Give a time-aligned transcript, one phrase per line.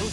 [0.00, 0.06] ど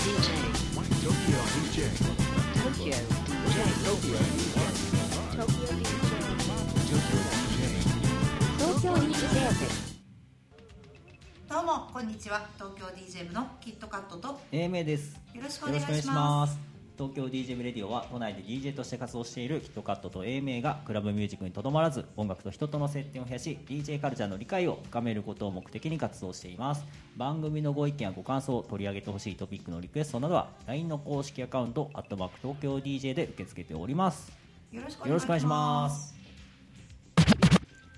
[11.62, 12.46] うもこんにちは。
[12.58, 14.28] 東京 DJ 部のキットカットと。
[14.28, 15.18] よ A 名です。
[15.42, 26.84] ろしくお願いよろしくお願いしします東京 DJ レディオは都内で DJ として活動しているキットカットと A 名がクラブミュージックにとどまらず音楽と人との接点を増やし DJ カルチャーの理解を深めることを目的に活動しています。
[27.16, 34.32] 番組のご意見やご感想取り上げてほしいトピックのリクエストなどは LINE の公式アカウント「アットマーク東京 DJ」で受け付けております。
[34.72, 36.16] よろしくよろしくお願いします。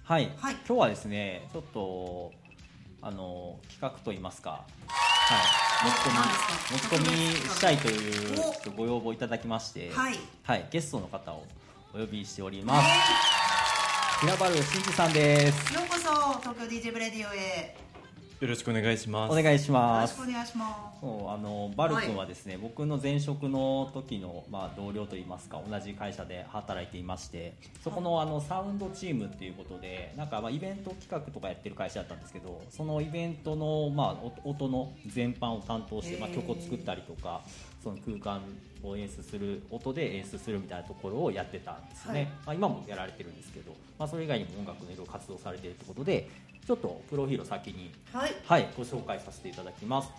[0.04, 0.56] はい、はい。
[0.68, 2.34] 今日はですねちょっと
[3.02, 4.66] あの企画といいますか
[5.30, 5.60] はい。
[5.86, 6.18] 持ち込み
[6.72, 8.42] 持ち込みしたいという
[8.76, 10.16] ご要望いただきましてはい。
[10.44, 11.46] はい、ゲストの方を
[11.94, 12.88] お呼びしております。
[14.22, 15.74] 平原真二さんです。
[15.74, 17.76] ようこそ東京 DJ ブレディオへ
[18.40, 19.32] よろしくお願いします。
[19.38, 37.42] お願いしよろますしくお願いしまそうあのバル君はですね、僕の前職の時の、まあ、同僚といいますか同じ会社で働いていましてそこのあのサウンドチームっていうことでなんかまあイベント企画とかやってる会社だったんですけどそのイベントの、まあ、お音の全般を担当して、まあ、曲を作ったりとか
[37.84, 38.42] その空間
[38.84, 42.26] を演出する音で演出するみたいなところをやってたんですね、はい。
[42.26, 46.30] まあ、今もやられてるんですけど、まあ、それ以外にも音楽のいろいろ活動されているということで
[46.66, 48.36] ちょっとプロフィールを先にすはい。
[48.46, 50.10] はい、ご紹介させていただきます。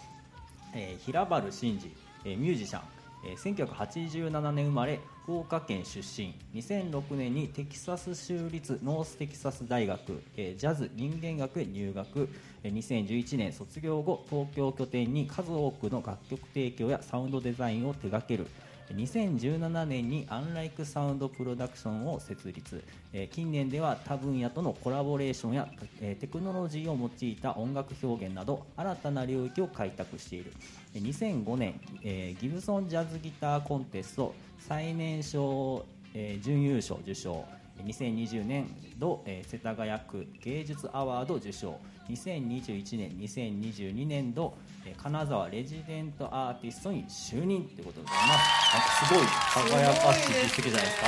[0.75, 1.95] えー平原真二、
[2.25, 2.83] えーミュージシャン、
[3.25, 12.29] えー1987年生まれ、福岡県出身、2006年にテキサス州立ノーステキサス大学、えージャズ人間学へ入学、
[12.63, 18.47] えー2011年卒業後、東京拠点に数多くの楽曲提供やサウンドデザインを手掛ける。
[18.91, 25.69] 2017年にアンライクサウンドプロダクションを設立、えー近年では他分野とのコラボレーションや、
[26.01, 30.53] えーテクノロジーを用いた音楽表現など新たな領域を開拓している。
[30.95, 37.45] 2005年、えーギブソンジャズギターコンテスト最年少、えー準優勝受賞。
[37.85, 38.67] 2020年
[38.99, 41.79] 度、えー世田谷区芸術アワード受賞。
[42.09, 49.13] 2021年2022年度、えー金沢レジデントアーティストに就任ということでございます。
[49.13, 51.01] なんかすごい輝かしい実績じゃないです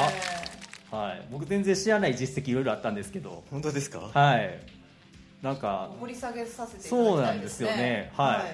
[0.90, 0.96] か。
[0.96, 3.42] はい、僕全然知らない実績いろいろあったんですけど。
[3.50, 3.98] 本当ですか？
[4.14, 4.60] はい。
[5.42, 7.70] なんか掘り下げさせていただそうきなんですすね。
[7.76, 8.44] ねは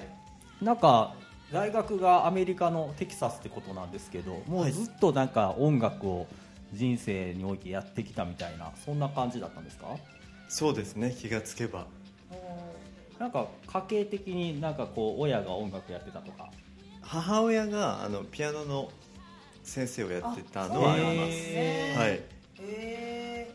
[0.62, 0.64] い。
[0.64, 1.14] なんか
[1.52, 6.26] 大学がアメリカのテキサスってことなんですけどもうずっとなんか音楽を
[6.74, 9.86] 人生においてやってきたみたいなそんな感じだったんですか？
[10.50, 11.14] そうですね。
[11.18, 11.86] 気がつけば。
[13.18, 16.50] なんか家系的になんかこう親が音楽やってたとか？
[17.00, 18.90] 母親があのピアノの
[19.64, 21.16] 先生をやってたのはあります。
[21.32, 22.20] へーはい。
[22.60, 23.54] え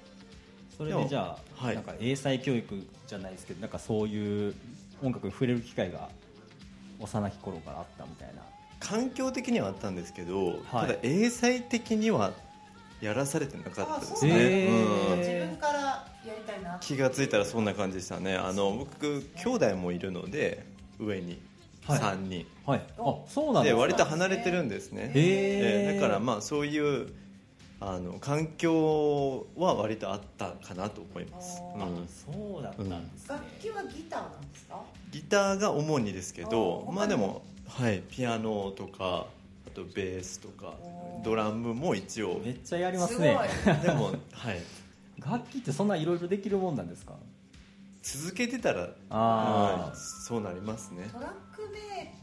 [0.75, 4.55] それでじゃあ、はいなんか英才教育じゃないですけどなんかそういう
[5.03, 6.09] 音楽に触れる機会が
[7.03, 8.41] 幼き頃からあったみたいな。
[8.79, 10.87] 環境的にはあったんですけど、はい。
[10.87, 12.31] ただ英才的には
[13.01, 14.15] やらされてなかったですね。
[14.15, 15.17] あそうなんへーうん。
[15.19, 16.77] 自分からやりたいな。
[16.79, 18.35] 気がついたらそんな感じでしたね。
[18.35, 20.65] あの僕兄弟もいるので
[20.99, 21.39] 上に
[21.85, 21.99] はい。
[21.99, 22.45] 三人。
[22.65, 22.81] はい。
[22.97, 23.75] あそうなんでか。
[23.75, 27.07] です割と離れてるんですね、えーだからまあそういう
[27.85, 32.07] あの環境は割とあったかなと思います、ああうん。
[32.07, 34.81] そうだったんですね、楽器はギターなんですか？
[35.11, 39.27] ギターが主にですけどまあでも、はい、ピアノとか
[39.67, 40.75] あとベースとか
[41.25, 42.39] ドラムも一応。
[42.44, 43.38] めっちゃやりますね。
[43.83, 44.61] でも、はい、
[45.19, 47.15] 楽器ってそんないろいろできるもんなんですか？
[48.01, 49.88] 続けてたらあー。
[49.89, 51.09] はいそうなりますね。
[51.11, 52.22] トラックメイクやるとき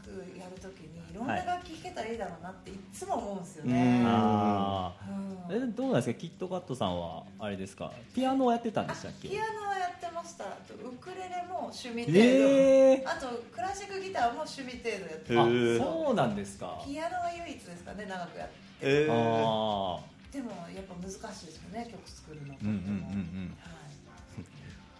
[1.21, 3.71] ろんはない楽器弾けたらいいだろうなっていつも思うんですようん。
[3.71, 5.55] ね、あうん。
[5.55, 6.19] ーえどうなんですか？
[6.19, 7.91] キットカットさんはあれですか？
[8.13, 9.29] ピアノをやってたんでしたっけ？
[9.29, 10.45] ピアノはやってました。
[10.45, 13.09] あとウクレレも趣味程度、えー。
[13.09, 16.81] あとクラシックギターも趣味程度やってへあーそうなんですか。
[16.85, 19.99] ピアノは唯一ですかね長くやってえー、あ
[20.31, 22.55] でもやっぱ難しいですよね曲作るの。
[22.61, 23.71] うんうんうんはい。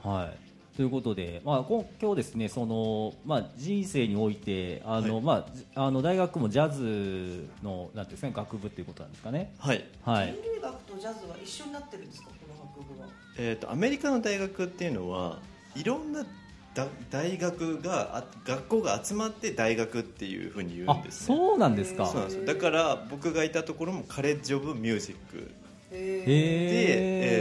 [0.04, 5.24] あはいということで、まあ、こ今日ですねその、まあ、人生においてあの、はい。
[5.24, 9.54] まあじ、あの大学もジャズのなんていうんですかね学部っていうことなんですかね。
[9.60, 9.86] はい。
[10.04, 10.34] はい。
[10.34, 13.08] 人類学とジャズは一緒になってるんですかこの学部は？
[13.38, 15.40] えー、とアメリカの大学っていうのは
[15.76, 16.26] いろんな
[16.74, 21.36] だ大学があ学校が集まって大学っていうふうに言うあんですね。
[21.36, 22.06] そうなんですか。
[22.06, 22.46] そうなんですよ。
[22.46, 25.52] だから僕がいたところもカレッジ・オブ・ミュージック
[25.92, 26.24] で、え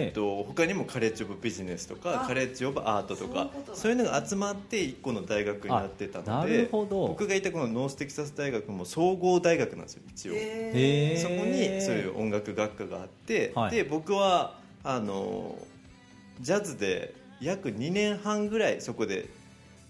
[0.06, 13.70] えー、と他にもカレッジ・オブ・ビジネスとかあカレッジ・オブ・アートとかそういうのが集まって一個の大学になってたので僕がいたこのノーステキサス大学も総合大学なんですよ一応、そこにそういう音楽学科があって、はい。
[13.70, 15.56] で僕はあの
[16.40, 19.28] ジャズで約2年半ぐらいそこで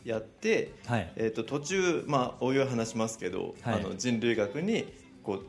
[0.05, 1.13] やって、はい。
[1.17, 3.75] えー、と途中、まあ、おいおい話しますけど、はい。
[3.77, 4.87] あの人類学に
[5.23, 5.47] こう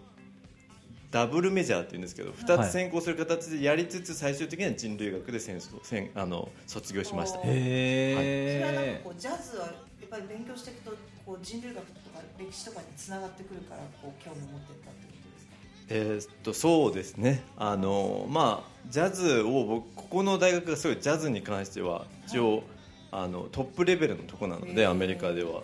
[1.12, 7.40] ダブルメジャーっていうんですけど2つ専攻する形でやりつつ最終的には人類学で戦争戦あの卒業しました。
[7.40, 7.46] おー。
[7.46, 10.92] それはなんへかこうジャズはやっぱり勉強していくと
[11.26, 15.54] こう人類学とか歴史とかにつながってくるからこう興味を持っていったってことですか？
[15.90, 17.44] えーっとそうですね。
[17.58, 22.64] あのまあジャズを僕ここの大学がすごいジャズに関しては一応、
[23.12, 25.62] あのトップレベルのとこなのでアメリカでは。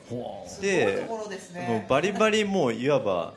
[0.62, 1.68] でごいところですね。
[1.68, 3.34] もうバリバリもういわば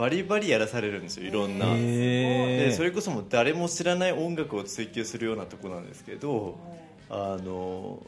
[0.00, 1.74] バリバリやらされるんですよいろんな。
[1.74, 6.58] でそれこそもう誰も知らない音楽を追求するようなとこなんですけど
[7.10, 8.02] あの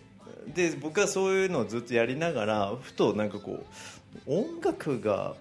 [0.55, 3.63] で僕はそういうのをずっとやりながらふとなんかこ
[4.27, 5.35] う音楽が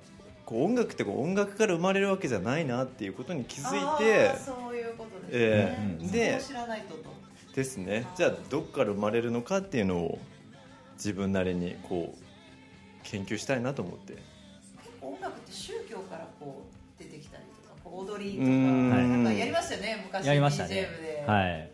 [0.45, 5.97] こう音楽ってこう音楽から生まれるわけじゃないなっていうことに気づいてそういうことですね、ええ。
[6.01, 7.03] うんで知らないとと。
[7.55, 8.07] ですね。
[8.17, 10.19] じゃあどっから生まれるのかっていうのを
[10.95, 12.23] 自分なりにこう
[13.03, 14.17] 研究したいなと思って。
[15.01, 15.73] 音楽って宗
[17.91, 21.71] 踊りとかなんかやりましたよね昔やりましはい。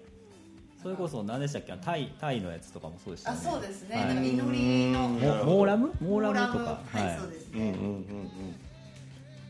[0.82, 1.74] それこそ何でしたっけ？
[1.84, 3.42] タイタイのやつとかもそうでしたあね。
[3.42, 4.08] そうですね、はい。
[4.08, 5.08] なんか祈りの。
[5.08, 5.92] うんモモーラム？
[6.00, 6.82] モーラムとか。
[6.92, 7.18] はい、はい。
[7.20, 8.56] そうですね、うんうんうんうん。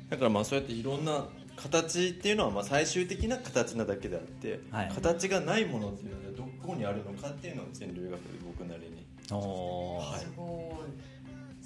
[0.10, 1.26] だからまあそうやっていろんな
[1.56, 4.90] 形っていうのはまあ最終的な形なだけであって、はい。
[4.94, 9.06] 形がないものっていうのはどこにあるのかっていうのを人類学で僕なりに。
[9.32, 10.12] おー。
[10.12, 10.74] はいすご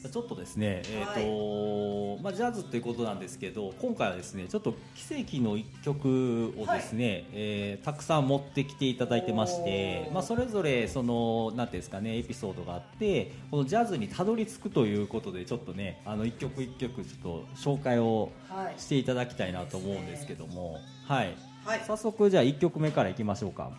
[0.10, 18.74] ちょっとですね、えーとまあ、ジャズということなんですけど今回はですねちょっと奇跡の一曲をですね、えーたくさん持ってきていただいてましてまあ、それぞれそのなんていうんですかねエピソードがあってこのジャズにたどり着くということでちょっとねあの一曲一曲ちょっと紹介をいはい。
[18.78, 21.82] していただきたいなと思うんですけども、はい、はい。
[21.86, 23.72] 早速じゃあ1曲目からいきましょうか。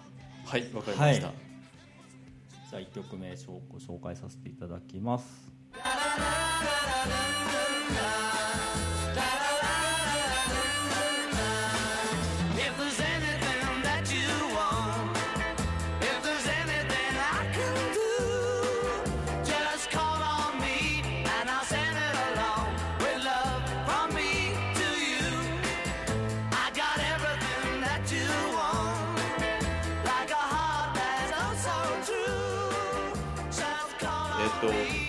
[0.44, 1.36] はいわかりました、はい。
[2.70, 5.52] じゃあ1曲目紹ご紹介させていただきます。
[6.66, 7.22] na na na
[7.52, 7.64] na
[7.96, 8.06] na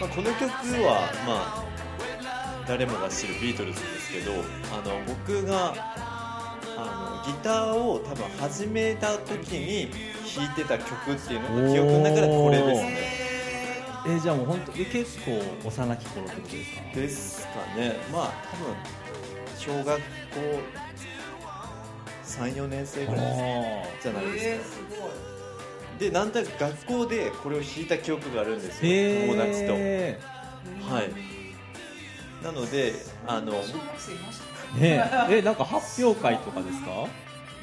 [0.03, 0.49] まあ、この曲
[0.83, 4.35] は、まあ、誰もが知るビートルズですけどあ
[4.85, 5.73] の僕が
[6.75, 9.89] あのギターを多分始めた時に
[10.35, 12.97] 弾いてた曲っていうのが記憶の中でこれですね。
[14.05, 16.99] えーじゃあもう本当え結構幼き頃ってことですか？
[16.99, 17.95] ですかね。
[18.11, 18.75] まあ多分
[19.57, 20.01] 小学校
[22.25, 23.25] 34年生ぐらい
[24.01, 25.32] じゃないですか、えー、すごい
[25.99, 29.73] でなんとなく学校でこれを弾いた記憶があるんですよ、友達と。
[29.73, 31.09] はい。
[32.43, 32.93] なので
[33.25, 35.27] あの小学生いましたね。
[35.29, 35.41] え。
[35.41, 37.07] なんか発表会とかですか？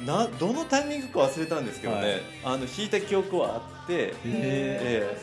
[0.05, 2.21] などのタイミングか忘れたんですけどね、はい。
[2.45, 5.17] あの弾いた記憶はあって、へえ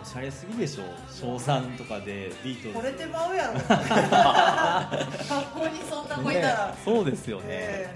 [0.00, 2.78] おしゃれすぎでしょ小3とかでビートルズ。
[2.78, 3.54] 惚れてまうやろ。
[3.58, 3.68] 学
[5.60, 7.90] 校にそんな子いたら、ねそうですよね、え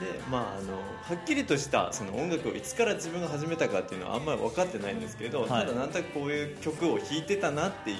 [0.00, 5.48] でまああのはっきりとしたその音楽をいつから自分が始めたかっていうのはあんまり分かってないんですけど、はい。
[5.48, 7.94] ただなんとなくこういう曲を弾いてたなってい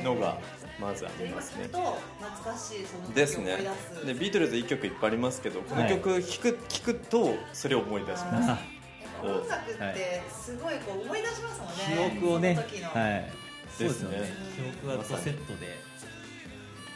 [0.00, 0.38] うのが
[0.78, 1.68] まずありますね。
[1.68, 3.54] と懐かしいそのですね。
[3.54, 4.06] 思い出す。
[4.06, 8.62] でビートルズ1曲いっぱいありますけどこの曲弾く,、聞くとそれを思い出します。
[9.22, 12.54] 音楽ってすごいこう思い出しますもんね記憶をね。
[12.56, 13.32] はい。
[13.78, 14.18] そうですよね。
[14.18, 14.36] ですね。
[14.82, 15.92] 記憶がセットで。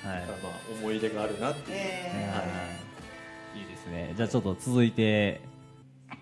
[0.02, 2.37] はい、だからまあ思い入れがあるなっていう、えー。
[2.37, 2.85] はい
[3.56, 4.12] いいですね。
[4.16, 5.40] じゃあちょっと続いて。
[6.08, 6.14] は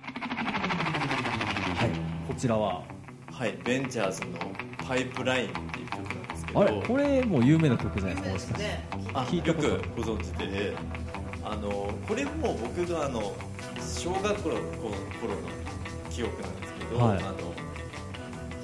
[1.87, 1.91] い
[2.29, 2.83] こちらは。
[3.31, 4.27] はい、ベンチャーズの
[4.87, 6.61] 「パイプライン」っていう曲なんですけど。
[6.61, 8.63] あれこれもう有名な曲じゃないですかもしかして。
[8.63, 8.85] ですね。
[9.15, 10.73] あよくご存知で。
[11.45, 13.35] あのこれも僕があの
[13.81, 14.63] 小学校の頃の
[16.11, 17.19] 記憶なんですけど、はい。
[17.19, 17.35] あの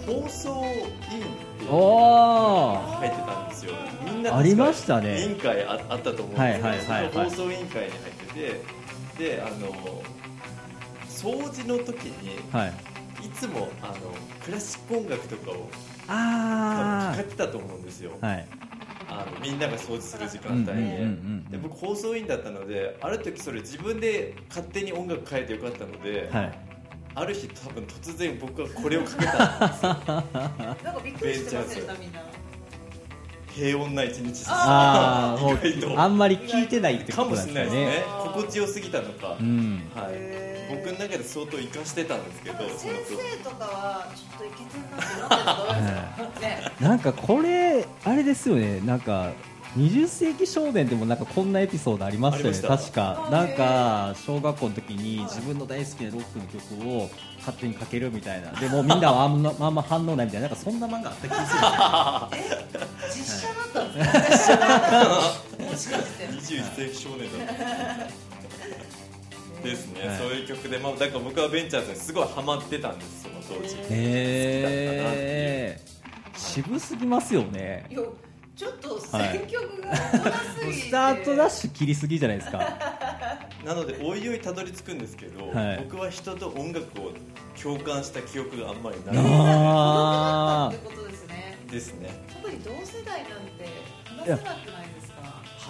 [0.06, 0.86] 放送委員っ
[1.58, 3.74] ていうの入ってたんですよ。
[4.04, 5.20] みんなありましたね。
[5.20, 7.12] 委員会ああったと思うんですけど、はいはいはいはい。
[7.12, 8.60] その放送委員会に入ってて
[9.18, 10.02] であの
[11.08, 12.72] 掃除の時にはい。
[13.22, 13.94] いつもあの
[14.42, 15.68] クラシック音楽とかを多分
[16.08, 18.48] あかけてたと思うんですよ、あはい。
[19.10, 20.96] あのみんなが掃除する時間帯で,、うんうんうん。
[20.96, 21.04] う
[21.48, 26.58] んで僕放送委員だったのである時それ自分で勝手に音楽変えてよかったので、はい。
[27.14, 29.90] ある日多分突然僕はこれをかけたんですよ。
[30.82, 32.22] なんかびっくりしてませんでしたみんな
[33.60, 35.88] 平穏な一日ああも意外と。
[35.88, 38.04] うあんまり聞いてないってかもことなんしれないですね。
[38.24, 39.82] 心地よすぎたのか、うん。
[39.94, 46.72] はい、僕の中で相当生かしてたんですけど先生とかはちょっといけてんなって思ってたと思いますよ ね。
[46.80, 48.80] なんかこれあれですよね。
[48.80, 49.32] なんか
[49.76, 52.60] 20世紀少年でもなんかこんなエピソードありましたよね。
[52.60, 53.28] 確か。
[53.30, 58.50] なんか小学校の時に自分の大好きなロックの曲を勝手にかけるみたいな。
[58.52, 60.48] でもみんなはあんまあんま反応ないみたいな。
[60.48, 61.54] なんかそんな漫画あった気がす
[62.34, 62.50] る。
[63.14, 64.80] 実写だったんですか実写だっ
[65.56, 68.30] たもしかして21世紀少年だった。
[69.62, 73.76] ですね、はいそういう曲で、まあ、だから僕はベンチャーズにすごいハマってたんですその当時。
[73.76, 75.80] へえ
[76.34, 77.86] 渋すぎますよね。
[77.90, 78.00] いや
[78.60, 79.96] ちょっと選曲が大
[80.60, 82.58] すぎて、スタートダッシュ切りすぎじゃないですか。
[83.64, 85.78] なのでおいおいたどり着くんですけど、はい。
[85.78, 87.12] 僕は人と音楽を
[87.58, 89.16] 共感した記憶があんまりない。
[89.16, 91.56] あってことですね。
[91.70, 92.10] ですね。
[92.34, 93.66] 特に同世代なんて
[94.04, 94.99] 話せなくないです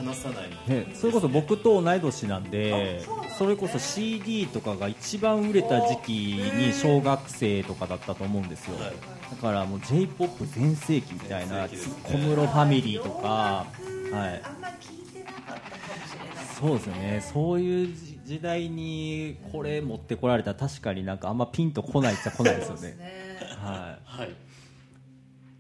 [0.05, 0.51] か話さない。
[0.69, 3.37] あ、ね、それこそ僕と同い年なんであそうなんですね。
[3.39, 8.95] それこそ CD とかが一番売れた時期に小学生とかだったと思うんですよ、はい。
[9.31, 14.43] だからもう j p o p 全盛期みたいな小室ファミリーとか、はい。
[14.45, 16.45] あんま聞いてなかったかもしれない。
[16.61, 17.25] そうですよね。
[17.33, 22.97] そういう時代にこれ持ってこられたら確かになんかあんまピンとこないっちゃこないですよね。
[22.99, 23.39] ね。
[23.61, 24.29] ははい。
[24.29, 24.35] い、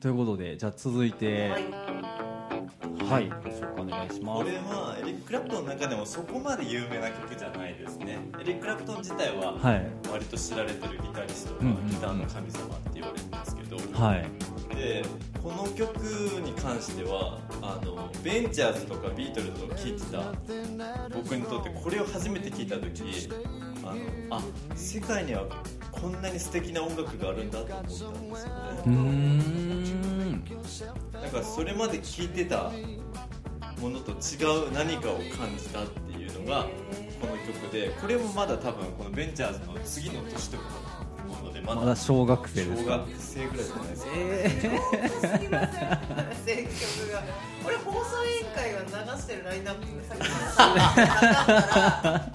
[0.00, 1.50] ということでじゃあ続いて
[3.08, 3.20] はい。
[3.20, 4.44] はいご紹介お願いします。
[4.44, 8.18] これはエリック・クラプトンの中でもそこまで有名な曲じゃないですね。
[8.40, 9.86] エリック・クラプトン自体ははい。
[10.10, 11.86] 割と知られてるギタリスト、うんうんうん。
[11.88, 14.30] ギターの神様って言われるんですけど、はい。
[14.74, 15.04] で
[15.42, 15.96] この曲
[16.42, 20.32] に関してはあのベンチャーズとかビートルズを聴いてた
[21.14, 23.28] 僕にとってこれを初めて聴いた時
[23.82, 23.94] あ
[24.30, 24.42] のあ
[24.74, 25.44] 世界には
[25.90, 28.18] こんなに素敵な音楽があるんだと思ったんですよね
[30.48, 32.70] うーんだからそれまで聴いてた
[33.80, 34.14] ものと違
[34.68, 36.66] う何かを感じたっていうのが
[37.20, 40.64] この曲でこれもまだ多分このベンチャーズの次の年とか
[41.32, 42.92] なのでままだだ小学生ですか？
[42.92, 44.16] 小学生ぐらいじゃないですか、す
[45.42, 45.74] みませ
[46.54, 46.72] ん選曲
[47.12, 47.22] が
[47.62, 48.80] これ放送委員会が
[49.14, 50.26] 流してるラインナップでさっきの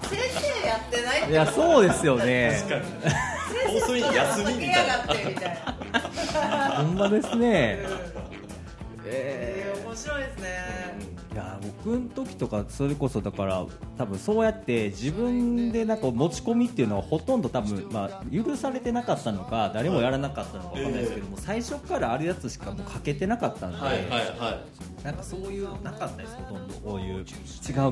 [0.08, 0.18] 先
[0.62, 1.30] 生やってないって。
[1.32, 2.84] いやそうですよね確かに。
[3.80, 4.94] 放送委員休みみたいな
[6.00, 7.78] ほんまですね。
[9.08, 10.46] えー、面白いですね。
[11.32, 13.66] いや僕の時とかそれこそだから
[13.98, 24.62] 多分そうやって自分でなんか持ち込みっていうのはほとんど多分、まあ、許されてなかったのか誰もやらなかったのかわかんないですけども、最初からあるやつしかもうかけてなかったんで、はいはいは
[25.02, 25.04] い。
[25.04, 26.74] なんかそういうのなかったですほとんど。
[26.76, 27.24] こういう違う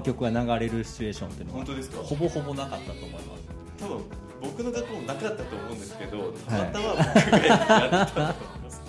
[0.01, 1.59] 曲が流れるシチュエーションっていうのは。
[1.59, 1.99] 本当ですか？
[1.99, 3.27] ほぼほぼなかったと思います。
[3.79, 4.05] 多分
[4.45, 6.67] 僕の学校もなかったと思うんですけどたはい。
[6.67, 8.33] またま僕がやってたと思い
[8.65, 8.83] ます、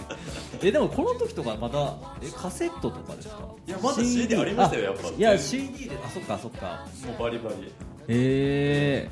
[0.63, 3.39] えでもこの時とかまだえカセットとかですか？
[3.67, 5.07] いやまだ CD ありましたよやっぱ。
[5.07, 6.85] あいや CD であそっかそっか。
[7.07, 7.74] もうバリバリ。
[8.07, 9.09] え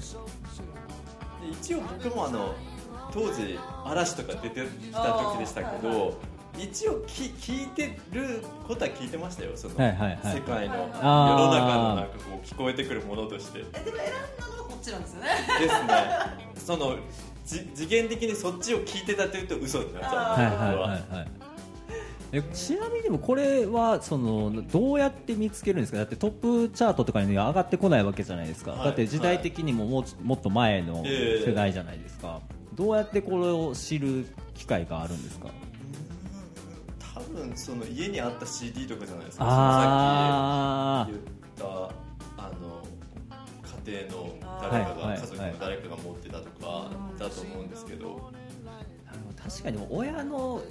[1.42, 2.54] で一応僕もあの
[3.14, 5.02] 当時嵐とか出てきた
[5.34, 6.18] 時でしたけど
[6.58, 10.36] 一応き聞いてることは聞いてましたよその、はいはいはい。
[10.36, 13.60] 世界の世の中のなんかこう聞こえてくるものとして。
[13.60, 15.74] でえでも選んだのがこっちなんですよねすね。
[16.56, 16.96] その
[17.46, 21.28] じ次元的にそっちを聞いてたというと嘘になっちゃはうんでいはいはいはい。
[22.34, 26.00] えちなみにでもこれはそのどうやって見つけるんですか？
[26.00, 28.86] だってトップチャートとかには上がってこないわけじゃないですか、はい。
[28.86, 32.40] だって時代的にももうちもっと前のええ世代じゃないですか、
[32.74, 35.50] どうやってこれを知る機会があるんですか？
[37.14, 39.46] 多分その家にあった CD とかじゃないですか。
[39.48, 42.84] あそのさっき言ったあの
[43.86, 44.30] 家庭の
[44.62, 46.90] 誰かが、はいはい家族の誰かが持ってたとか
[47.20, 48.32] だと思うんですけど、
[49.08, 50.64] あ確かに親の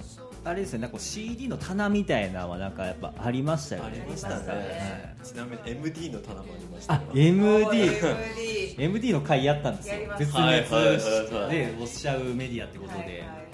[0.43, 4.01] あれですよねなんかこう CD の棚みたいなのはなんかやっぱありましたよね。
[4.01, 4.45] ありましたね。
[4.45, 6.93] ね、ちなみに MD の棚もありました。
[6.95, 7.89] あよ MD
[8.77, 9.95] MD の回やったんですよ。
[10.17, 13.52] 絶滅はいはいはいはいでおっしゃうメディアってことで、はいはいはい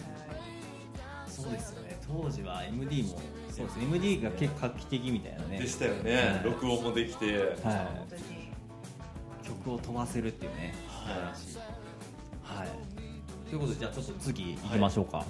[2.09, 3.09] 当時は MD も
[3.51, 3.79] そうです。
[3.79, 5.59] MD が結構画期的みたいなね。
[5.59, 6.43] でしたよね、はい。
[6.43, 8.03] 録音もできて、は
[9.43, 10.73] い、曲を飛ばせるっていうね。
[10.87, 11.37] はい。
[11.37, 11.57] 素晴らしい
[12.41, 12.69] はい。
[13.47, 15.23] ということでじゃあちょっと次行きましょうか、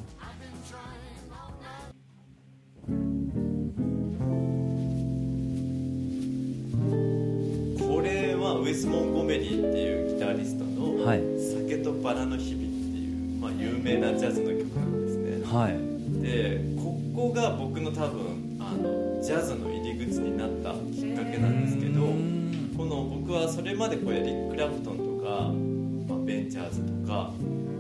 [7.78, 11.24] これはウェス・モンゴメリーっていうギタリストの「はい。
[11.40, 15.46] 酒とバラの日々」っていう、まあ、有名なジャズの曲なんですね。
[15.46, 22.40] はいでここが僕の多分あのジャズの入り口になったきっかけなんですけどうん。
[22.78, 25.52] この僕はそれまでこうエリック・クラプトンとか、
[26.08, 27.32] まあ、ベンチャーズとか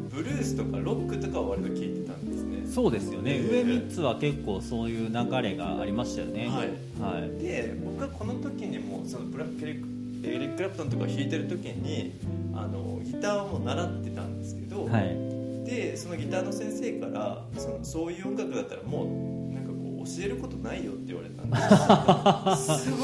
[0.10, 2.68] ブルースとかロックとかは割と聴いてたんですね。
[2.70, 6.50] そうですよね、ええ上3つは結構そういう流れがありましたよね。
[6.50, 7.22] はい。
[7.22, 7.42] はい。
[7.42, 12.12] で僕はこの時にもそのブラエリックエリック・クラプトンとか弾いてる時に
[12.54, 15.39] あのギターをもう習ってたんですけど、はい
[15.70, 23.00] でそのギターの先生からそのそういう音楽だったらもうなんかこう教えることないよって言われたんです すごい。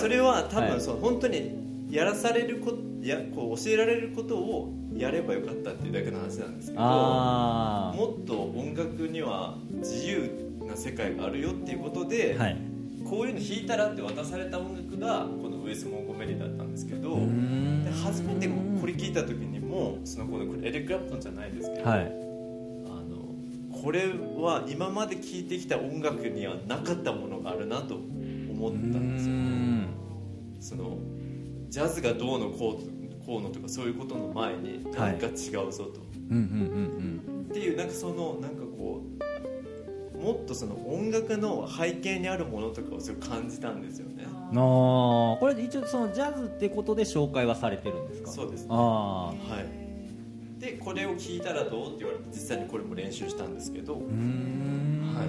[0.00, 0.70] それは多はい。
[0.72, 1.52] 分そう、本当に
[1.90, 10.30] やらされるこやこう教えられることをやればよかったっていうだけの話なんですけどあもっと音楽には自由
[10.66, 12.56] な世界があるよっていうことで、あはい。
[13.04, 17.16] こういうの弾いたらって渡された音楽がこのウエス・モンゴメリーだったんですけど
[17.92, 22.00] 初めてこれ聞いた時にもそのこのエリック・クラプトンじゃないですけど、はい。
[22.00, 29.16] あのこれは今まで聴いてきた音楽にはなかったものがあるなと思ったん。
[29.16, 29.88] ですよね
[30.60, 30.98] その
[31.68, 35.18] ジャズがどうのこうこうのとかそういうことの前にはい。
[35.18, 36.36] 何か違うぞと、うん。
[36.36, 37.22] うん。
[37.30, 37.46] うん。
[37.50, 37.88] っていうなん。
[37.88, 38.50] かそのなん。
[38.56, 39.21] かこう
[40.22, 44.24] もっとその音楽の背景にあるものとかをすごい感じたんですよね。
[44.24, 48.30] うんああこれ一応そのジャズってことで紹介はされてるんですか？
[48.30, 48.62] そうです。
[48.62, 48.74] ねあ
[49.28, 50.60] はい。
[50.60, 53.94] でこれを聞いたらどうって言われて実際にこれも練習したんですけど。
[53.94, 55.14] あうーん。
[55.16, 55.26] はい。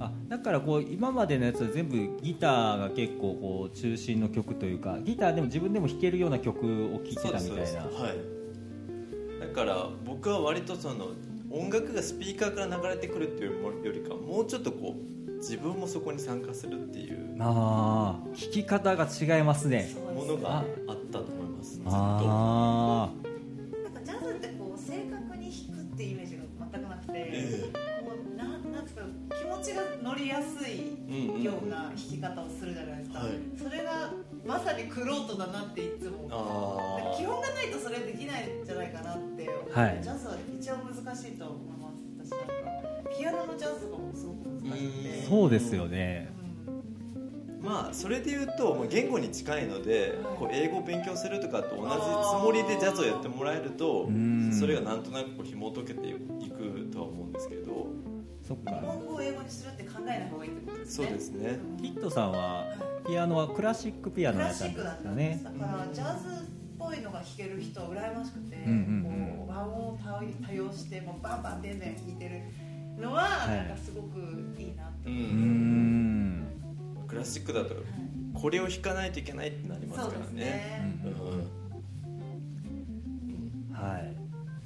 [0.00, 6.58] あだからこう今までのやつは全部ギターが結構こう中心の曲というかギターでも自分でも弾けるような曲
[6.94, 7.82] を聴いてたみたいな。
[7.82, 9.40] はい。
[9.40, 11.10] だから僕は割とその
[11.52, 19.90] 音楽がスピーカーから流れてくるっていうよりかもうちょっとこう自分もそこに参加するっていうああ弾き方が違いますね。
[20.14, 21.74] ものがあったと思います。
[21.74, 23.31] ずっと
[29.62, 33.30] ちが乗りやすいような弾き方をするじゃないですか、はい。
[33.56, 34.10] それが
[34.44, 40.00] まさにクロートだなっていつもあ基本がないとそれできないんじゃないかなって思って、はい。
[40.02, 41.92] ジャズは一番難しいと思いま
[42.26, 45.22] す私なんかピアノのジャズとかもすごく難しくて。
[45.24, 46.32] あそうですよね。
[46.66, 47.64] うん。
[47.64, 54.52] まあそれで言うとまあ言語に近いのでこう英語を勉強するとかと同じつもりでジャズをやってもらえるとうん。
[54.52, 56.81] それがなんとなくこう紐解けていく
[58.52, 58.80] そっか。
[58.80, 61.58] 日本語を英語にするって考えない方がいいってことですそうねですね。
[61.80, 62.66] キッドさんは
[63.06, 66.46] ピアノはクラシックピアノクラやったんですよねだからジャズっ
[66.78, 69.36] ぽいのが弾ける人は羨ましくて、うんうんうん。
[69.38, 72.42] こう和音を多多用してもうバンバンベンベン弾いてる
[73.02, 73.56] のははい。
[73.56, 74.18] なんかすごく
[74.58, 76.46] いいなって、ううーん。
[77.08, 77.74] クラシックだと
[78.34, 80.34] これを弾かないといけないってなりますからね。
[80.34, 81.08] ね、う
[83.72, 83.74] ん。
[83.74, 84.14] はい。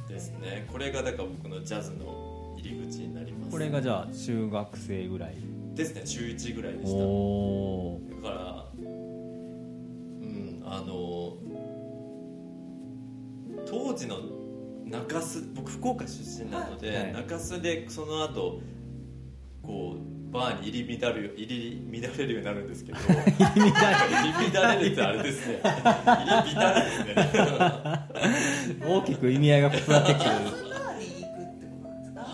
[0.08, 0.66] ですね。
[0.70, 2.25] これがだから僕のジャズの
[2.66, 3.50] 入り口になります。
[3.52, 5.34] これがじゃあ中学生ぐらい？
[5.74, 7.04] ですね中1ぐらいでおした。
[7.04, 11.36] おだからうんあの
[13.66, 14.16] 当時の
[14.86, 17.12] 中洲僕福岡出身なので、はい。
[17.12, 18.60] 中洲でその後
[19.62, 24.92] こうバーに入り乱る入り乱れるようになるんですけど入り乱れる。
[24.92, 25.60] ってあれですね。
[25.62, 27.14] 入り乱れですね。
[28.86, 30.65] 大きく意味合いが異なってくる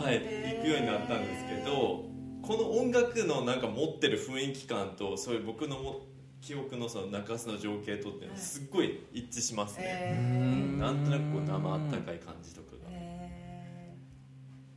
[0.03, 2.05] はい、行くようになったんですけど
[2.43, 6.01] この音楽のなんか持ってる雰囲気感とそういう僕のも
[6.41, 12.91] 記憶のその中洲の情景とっていうのはすっごい一致しますね、へなんとなくこう生あったかい感じとかーが。
[12.91, 13.97] へ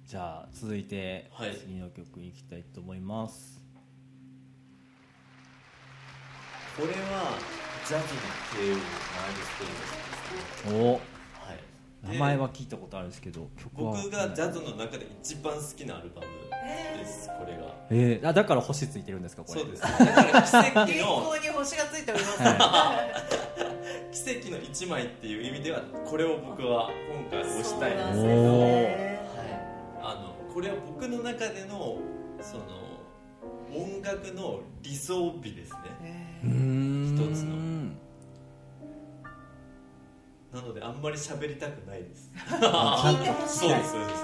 [0.06, 1.56] じゃあ続いてはい。
[1.56, 3.60] 次の曲いきたいと思います、
[6.78, 6.94] これは
[7.88, 8.10] ジャズの
[8.54, 9.90] 帝王マイルス・テイルス
[10.66, 10.80] ですね。
[10.80, 11.15] お
[12.08, 13.92] 名前は聞いたことあるんですけど曲は。
[13.92, 16.28] 僕がジャズの中で一番好きなアルバム
[17.00, 17.76] ですこれが。
[17.90, 19.62] えー、あだから星ついてるんですかこれ。
[19.62, 22.32] そうですだから奇跡ーのに星がついておりま
[24.14, 26.92] す、奇跡の一枚っていう意味ではこれを僕は
[27.32, 29.20] 今回推したいんですけどそうなんですね。
[30.02, 31.98] あのこれは僕の中での
[32.42, 32.64] その
[33.76, 35.80] 音楽の理想美ですね。
[36.04, 37.16] へうーん。
[37.16, 37.65] 一つの
[40.56, 42.32] なのであんまり喋りたくないです。
[42.34, 43.58] 聞いてほしい。
[43.60, 44.24] そうですそうです。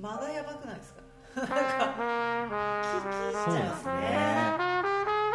[0.00, 1.02] 間がやばくないですか？
[1.34, 1.54] なんか
[2.84, 3.94] 聞きそうですすね。
[3.98, 4.54] ね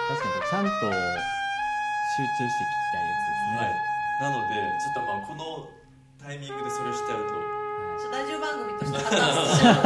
[0.07, 3.11] 確かにちゃんと集中して聞きたい
[3.57, 3.67] はい。
[3.67, 5.67] やなのでちょっとまあこの
[6.17, 7.58] タイミングでそれをしちゃうと
[8.07, 9.09] ラジオ番組として破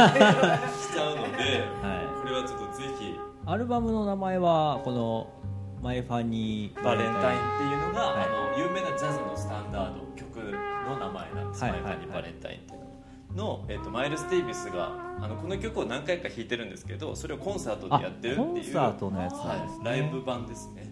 [0.06, 5.32] 綻しちゃうのでつですねはいこれはちょっとぜひアルバムの名前はこの
[5.82, 8.24] 「マイ・ファニー・バレンタインっていうのが、はい。
[8.24, 11.72] あの有名なジャズのスタンダード曲の名前なんです、はい。
[11.72, 12.76] マイファニーバレンタインってい。
[12.76, 19.90] うのの、えっとマイルス・デイビスがあのこの曲を何回か弾いてるんですけどそれをコンサートでやってるっていうあコンサートのやつなんですね。
[19.90, 20.90] はい、ライブ版ですね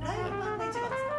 [0.00, 1.10] ライブ版が一番ですか？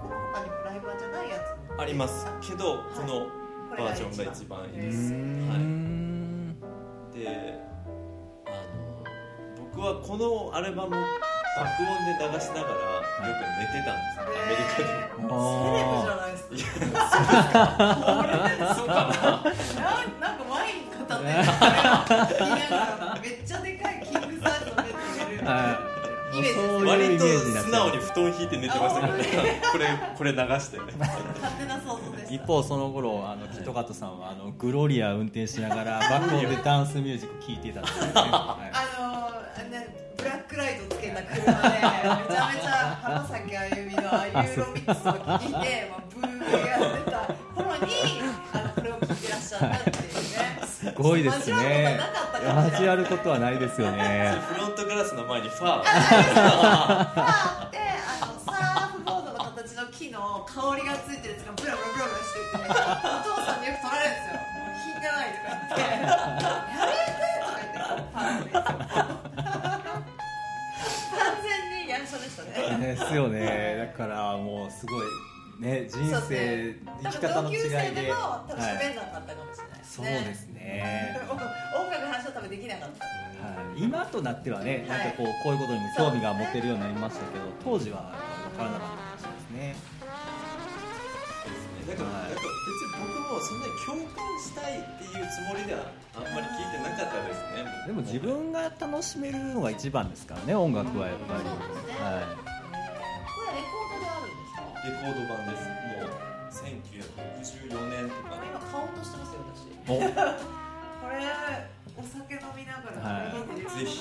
[0.00, 1.82] この他にもライブ版じゃないやつも。
[1.82, 2.26] あります。
[2.40, 2.78] けど、はい。
[2.96, 3.39] この
[3.76, 6.56] バージョンが一番いいです、ううん
[7.12, 7.60] で
[8.46, 9.04] あの
[9.72, 14.22] 僕はこのアルバム爆音で流しながらよく寝てたんですよ。
[14.22, 14.86] アメリカで。
[14.86, 15.34] えー。
[15.40, 16.42] セレブじゃないです
[16.90, 16.98] か。
[18.74, 18.90] そうか。
[18.90, 19.42] な。
[19.80, 22.50] ななんかワイン片手に
[23.20, 25.89] めっちゃでかいキングサイズのベッドるはい
[26.40, 29.62] イメージ割と素て直に布団引いて寝てましたからね。
[29.72, 30.84] これこれ流してね。
[30.98, 31.22] 勝
[31.58, 39.30] 手な想像で一方その頃あのキットカットさんはあのグロリア運転しながら バック音でダンスミュージック聴いていたんですよね、はいあのー
[39.70, 47.92] ねブラックライトつけた車でめちゃめちゃ浜崎あゆみのああいうロミックスを聴いて、まあ、ブーやってた頃に
[48.52, 50.04] あのこれを聴いてらっしゃったっていう。
[50.04, 50.09] ね
[50.80, 52.00] すすごいですね。
[52.72, 53.54] 交わることはない。
[53.54, 54.34] 交わることはないですよね。
[54.48, 55.92] フロントガラスの前にファーパー
[57.66, 57.78] って
[58.22, 62.72] あのサーフボードの形の木の香りがついてるやつがブラブラブラブラしててお
[63.28, 64.72] 父さんによく取られるんですよもう。
[64.80, 65.92] 品がないとか言ってや
[66.80, 68.08] めてとか言ってこう。
[68.14, 68.64] パーって完
[71.44, 74.70] 全にやんしょでしたねですよねだからもう。
[74.70, 75.04] すごい
[75.60, 77.68] ね人生ね生き方の違いで。
[77.68, 78.14] 多分同級生でも
[78.48, 81.20] 多分はい喋んなかったかもしれないですそうね、ですね。
[81.28, 81.36] 音
[81.90, 83.82] 楽の話は多分できなかったはい。
[83.82, 88.16] 今となってはねなんかこうこういうことにも興味が持てるようになりましたけど当時は
[88.56, 90.00] 分からなかったかもしれないですね。
[91.90, 97.66] だからなんか別に僕もそんなに共感したいっていうつもりではあんまり聞いてなかったですね。
[97.86, 102.04] でも自分が楽しめるのが一番ですからね音楽はやっぱり、そうですね。
[102.04, 102.36] は
[103.26, 103.89] これレコー
[104.84, 105.68] レコード版です。
[105.68, 105.74] も
[106.06, 106.10] う
[106.52, 108.36] 1964年とか。
[108.44, 109.68] 今買おうとしてますよ私。
[109.86, 111.16] これ
[111.96, 112.96] お酒飲みながら。
[113.00, 113.30] はい。
[113.78, 114.00] ぜひ。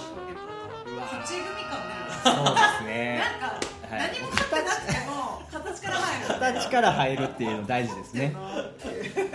[1.00, 3.20] 勝ち組感出るそうですね。
[3.20, 4.00] なんかはい。
[4.00, 6.28] 何も買ってなくても形から入る。
[6.40, 8.36] 形から入るっていうの大事ですね。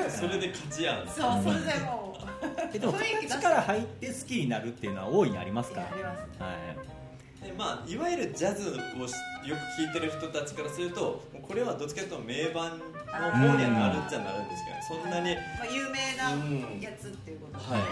[0.09, 2.25] それで勝ちやんそうそれでもう。
[2.73, 5.81] えでも形から入って好きになるっていうのは大いにありますか？
[5.81, 6.21] らあります。
[6.21, 6.94] ねはい
[7.45, 12.85] でまあ、いわゆるジャズをよく聴いてる人たちからするとこれはどっちかというと名盤の
[13.31, 16.31] 方にはなるっちゃなるんですけど、そんなに、まあ、有名な
[16.81, 17.87] やつっていうことですね、はい。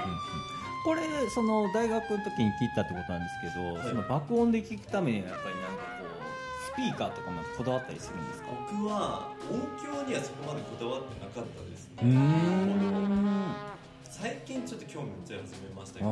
[0.84, 3.88] これその大学の時に聞いたってことなんですけど、はい。
[3.88, 8.48] その爆音で聞くためにはやっぱりなんかこうスピーカーとかもこだわったりするんですか？
[8.72, 13.54] 僕は音響にはそこまでこだわってなかったですね、うーん
[14.12, 16.10] 最近ちょっと興味持ち始めましたけど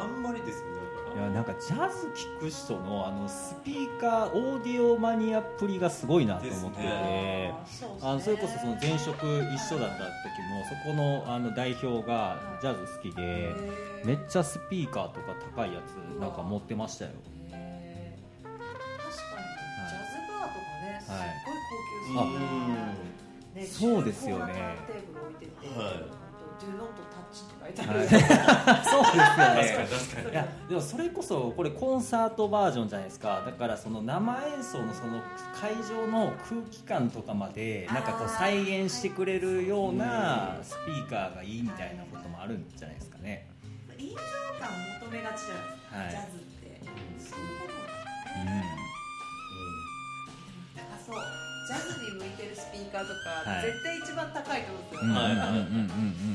[0.00, 0.74] あんまりですねい
[1.08, 1.18] だか。
[1.18, 2.06] らやなんかジャズ
[2.38, 7.52] 聴く人のあのスピーカーオーディオマニアっぷりがすごいなと思ってて、ね。
[8.00, 13.56] あのそれこそその前職一緒だった時もそこのあの代表がジャズ好きで
[14.04, 17.10] めっちゃスピーカーとか高いやつなんか持ってましたよ。
[17.50, 18.54] 確かに。
[19.90, 21.58] ジャズバーとかねすっはいごい
[22.14, 22.44] 高級う
[23.58, 24.52] んそうねそうですよね。
[24.52, 26.29] 重厚なターンテーブル置いてて、はい
[26.60, 28.02] Do not touch って書いてあはい。
[28.04, 28.08] る、
[28.84, 29.56] そうですよ確かに。
[29.56, 33.42] ね確かにいやでもそれこそこれコンサートバージョンじゃないですか。
[33.46, 35.20] だからその生演奏のその
[35.60, 43.48] 会場の空気感とかまでなんかこう再現してくれるようなスピーカーがいいみたいなこともあるんじゃないですかね。
[43.96, 44.16] 臨場
[44.60, 44.70] 感
[45.00, 46.10] 求めがちじゃないですか、はい。
[46.10, 46.80] ジャズって。
[47.18, 47.72] そういうこと
[48.42, 48.64] うね
[51.06, 51.39] 高そう
[51.70, 53.70] ジャズに向いてるスピーカーとか、はい。
[53.70, 55.86] 絶対一番高いと思うんですよ、んうんうんはいうんうんう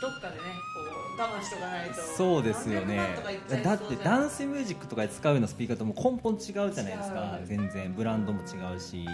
[0.00, 0.42] どっかでね
[0.74, 0.80] こ
[1.16, 1.94] う我慢しとかないと。
[1.94, 3.16] そうですよね。
[3.64, 7.38] だってダンスミュージックとかで使うようなスピーカーとも根本違うじゃないですか。
[7.44, 9.06] 全然ブランドも違うし。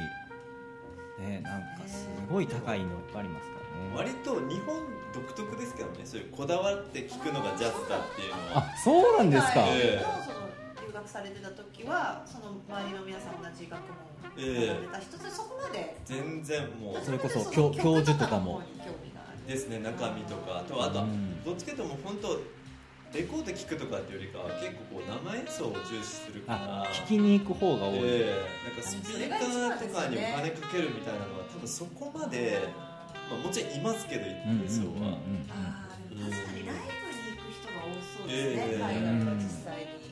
[1.18, 3.54] ねなんかすごい高いのいっぱいありますか
[3.94, 4.10] らね。
[4.10, 4.82] 割と日本
[5.14, 6.00] 独特ですけどね。
[6.04, 8.58] そういうこだわって聴くのがジャズだっていうのは。
[8.58, 9.70] あそうなんですか、はい。
[9.78, 10.45] ええその留
[10.96, 14.68] 学されてた時はその周りの皆さん同じ学問をええ。
[14.68, 15.96] 学んでた人でそこまで？
[16.04, 17.04] 全然もう。
[17.04, 18.62] それこその教曲教授とかも。
[19.46, 20.58] ですね中身とか。
[20.58, 21.44] あとあとはうん。
[21.44, 22.40] どっちかというともう本当
[23.14, 26.82] レコード聴くとかっていうよりかは結構こう生演奏を重視するから。
[26.82, 28.68] あ聞きに行く方が多い、ええ。
[28.68, 32.66] なんかスピーカーとかにお金かけるみたいなのは多分そこまで、
[33.30, 38.82] まあ、もちろんいますけど一定数は、確かにライブに行く人が多そうですね、ええ。
[38.82, 40.05] 海外は実際に、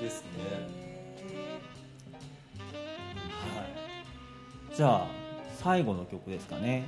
[0.00, 1.60] ですね、へ
[3.58, 3.62] は
[4.72, 5.06] い、じゃあ
[5.58, 6.84] 最後の曲ですかね。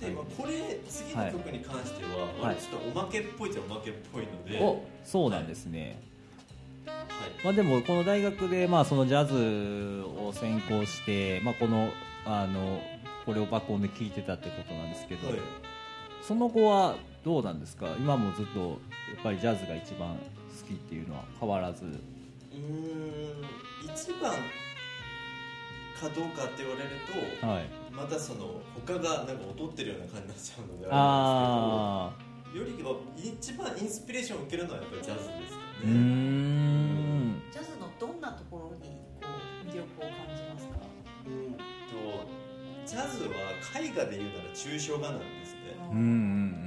[0.00, 2.56] で、まあ、これ次の曲に関しては、はい。
[2.56, 6.00] ちょっとおまけっぽいっちゃおまけっぽいので、おそうなんですね、
[6.86, 6.96] はい。
[7.44, 11.90] まあ、でもこの大学でまあそのジャズを専攻して、まあ、この
[12.26, 12.80] あの
[13.26, 15.38] これを爆音で聴いてたってことなんですけど、はい。
[16.22, 17.86] その後はどうなんですか？
[17.98, 18.74] 今もずっとや
[19.20, 20.16] っぱりジャズが一番好
[20.66, 21.84] きっていうのは変わらず
[22.54, 22.62] うー
[23.40, 23.44] ん。
[23.84, 24.32] 一番
[26.00, 26.90] かどうかって言われる
[27.40, 27.68] と、はい。
[27.92, 32.14] またその他がなんか劣ってるような感じになっちゃうのでああ
[32.52, 35.94] れですけどよりは一番インスピレーションを受けるのはやっぱりジャズですかーうーね。
[37.38, 37.42] ん。
[37.52, 39.28] ジャズのどんなところにこ
[39.64, 40.74] う魅力を感じますか？
[41.26, 41.62] うんと
[42.84, 43.34] ジャズは
[43.80, 45.60] 絵画で言うなら抽象画なんですね。
[45.90, 46.02] うんうん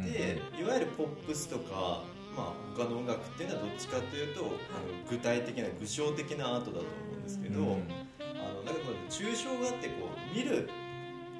[0.05, 0.11] うん。
[0.13, 2.03] でいわゆるポップスとか、
[2.37, 4.51] まあ、他の音楽っていうのはどっちかというと、あの
[5.09, 7.67] 具体的な具象的なアートだと思うんですけど、うん。
[7.67, 10.69] あのだけど抽象画ってこう見る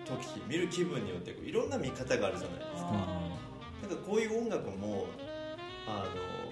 [0.05, 2.91] 時見る気分によってこういろんな見方があるじゃないですか。
[2.91, 5.05] なんかこういう音楽も
[5.87, 6.47] あの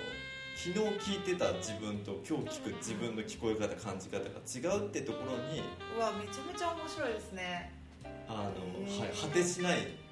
[0.56, 5.64] 昨日聴いてた自分と今日聴く自分の聞こえ方感じ方が違うってところに
[5.98, 7.74] うわめちゃめちゃ面白いですね。
[8.28, 10.05] あの、はい、果てしない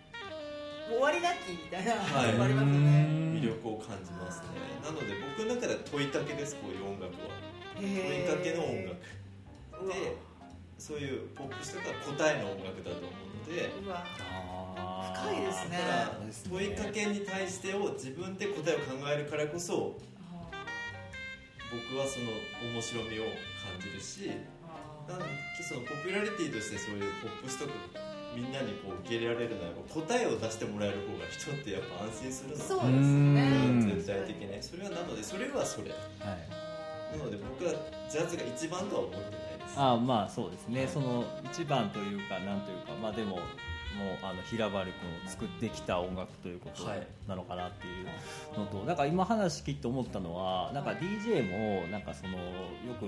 [0.94, 1.94] 終わりなきみたいな。
[1.94, 2.30] はい。
[2.30, 3.08] ありますよね。
[3.34, 4.48] 魅力を感じますね。
[4.84, 7.34] なので僕の中では問いかけですこういう音楽は
[7.76, 9.00] 問いかけの音楽
[9.88, 10.18] で
[10.78, 14.04] そういうポップスとか答えの音楽だと思うのでうわ。
[15.16, 15.78] 深いですね。
[15.78, 19.98] だから問いかけに対してを自分で答えを考えるからこそ
[21.74, 22.30] 僕はその
[22.72, 24.30] 面白みを感じるし
[25.10, 25.26] なんで
[25.68, 27.74] そのポピュラリティとしてそういうポップスとか
[28.36, 33.42] みんなにこう受け入れられるならば答えを出してもらえる方が人ってやっぱ安心するのそうですね。
[33.42, 35.92] うん絶対的ねそれはなのでそれはそれ。
[35.92, 37.18] はい。
[37.18, 37.74] なので僕は
[38.10, 39.76] ジャズが一番とは思ってないです。
[39.78, 40.88] あーまあそうですね。
[40.88, 47.08] その一番というかなんというかまあでももうあの平原君を作ってきた音楽ということはい。
[47.28, 52.40] なのかなっていうのと、なんか今話聞いて思ったのはなんか DJ もなんかそのよ
[53.00, 53.06] く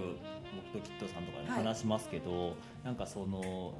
[0.71, 3.73] 僕とキッドさんとかで話しますけど、なんかその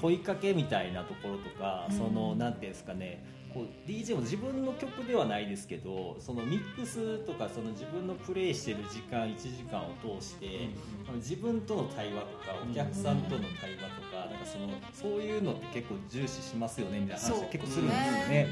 [0.00, 3.24] 問いかけみたいなところとか、そのなんていうんですかね
[3.56, 10.68] こう DJ も自分の曲ではないですけどそのミックスとかその自分のプレイしてる時間1時間を通して、
[11.16, 18.48] 自分との対話とかお客さんとの対話とか,、なんかそのそういうのって結構重視しますよねみたいな話結構するんですよね。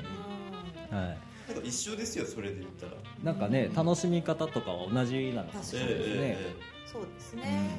[0.91, 1.53] はい。
[1.53, 2.93] なんか一緒ですよそれで言ったら。
[3.23, 5.87] なんかね楽しみ方とかは同じなんですよね。
[5.87, 6.15] 確かに。
[6.17, 7.71] えそうですね、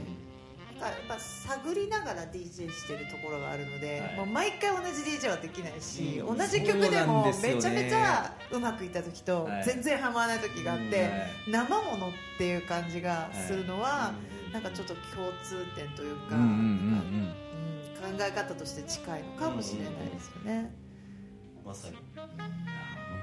[0.80, 4.16] かやっぱ探りながら DJ してるところがあるので、はい。
[4.18, 6.38] もう毎回同じ DJ はできないし、うん。
[6.38, 9.64] 同じ曲でもめちゃめちゃうまくいった時とはい。
[9.64, 11.12] 全然ハマらない時があって、はい
[11.48, 14.14] 生ものっていう感じがするのは、
[14.52, 17.34] なんかちょっと共通点というか、うん
[17.96, 20.72] 考え方として近いのかもしれないですよね。
[21.66, 21.96] まさに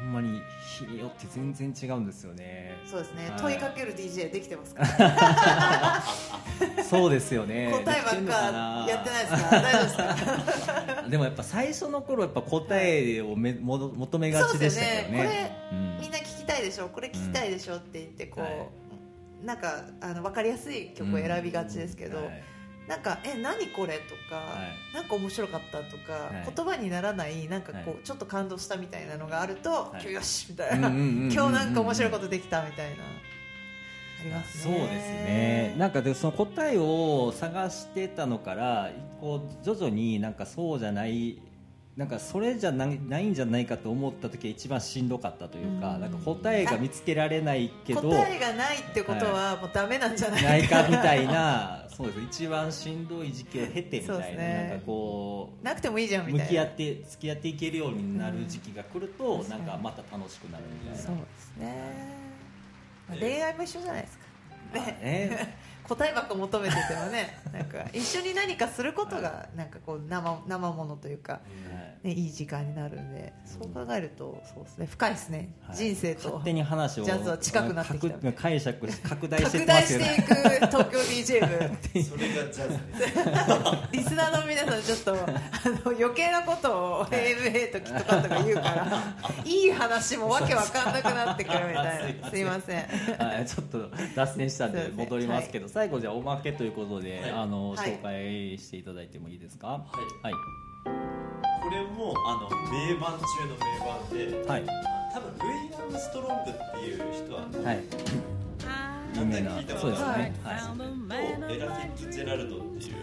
[0.03, 2.77] ほんまに日によって全然違うんですよね。
[2.85, 3.41] そうですね、はい。
[3.41, 6.03] 問いかける DJ できてますから、
[6.83, 7.71] そうですよね。
[7.73, 8.87] 答えばっかな。
[8.88, 9.88] やってないですか大丈夫で
[10.59, 15.19] すか でもやっぱ最初の頃やっぱ答えをめもど求めがちでしたけどね。
[15.19, 15.57] そうですよね。
[15.71, 15.99] うん。
[16.01, 16.88] みんな聞きたいでしょ？
[16.88, 17.77] これ聞きたいでしょ？
[17.77, 19.47] って言ってこう、はい。
[19.47, 22.25] なんかあの分かりやすい曲を選びがちですけど、うん。
[22.25, 22.43] はい
[22.88, 24.95] なんか「え何これ?」とか、はい。
[24.95, 26.53] なんか面白かった」とか、はい。
[26.55, 28.03] 言葉にならないなんかこう、はい。
[28.03, 30.01] ちょっと感動したみたいなのがあると「い。
[30.01, 33.05] 今日よし」みたいな、今日なんか面白いことできた」みたいな。
[34.21, 34.75] ありますね。
[34.75, 35.75] そうですね。
[35.79, 38.90] なんかでその答えを探してたのから
[39.21, 41.38] こう徐々になんかそうじゃない
[41.96, 46.00] なんかそれじゃないないんじゃないかと思った時は一番しんどかったというか,、うん。
[46.00, 50.88] なんか答えが見つけられないけど答えがないってことはもうダメなんじゃないか、な。
[50.88, 52.20] いかみたいなそうです。
[52.22, 56.44] 一番しんどい時期を経てみたいな,、なんかこうなくてもいいじゃんみたいな。
[56.44, 61.02] 向き合って付き合っていけるようになる時期が来ると、うんなんかまた楽しくなるみたいな。
[61.02, 61.74] そうですね、
[63.07, 64.24] まあ恋愛も一緒じゃないですか。
[64.72, 71.42] ねね答えばっか求めててもねなんか一緒に何かすることがなんかこう生生ものというか、はい
[72.03, 74.87] ね、いい時間になるんでそう考えるとそうですね。
[74.91, 75.77] 深いですね、はい。
[75.77, 79.67] 人生と勝手に話をジャズは近くなってきた拡解釈し 拡大してね。
[79.67, 83.15] 大していく東京 DJ 部 それがジャズです
[83.93, 92.31] リスナーの皆さんちょっとあの余計なことを AMA とキットカットが言うから いい話もわけわかんなくなってくるみたいな。
[92.31, 92.85] すいません。
[93.19, 97.31] はい、ちょっと脱線したんで戻りますけど、最後じゃあおまけということで、はい。
[97.31, 97.91] あのはい。
[97.93, 99.69] 紹介していただいてもいいですか？
[99.69, 100.62] はい
[102.03, 104.65] もあの名盤中の名盤ではい。
[105.15, 107.81] 多分ルイ・アームストロングっていう人はねはい。
[109.15, 110.33] 有名な聞いたこそうですね。
[110.43, 111.41] とあるはい。
[111.41, 112.97] とエラ・フィッツジェラルドっていう。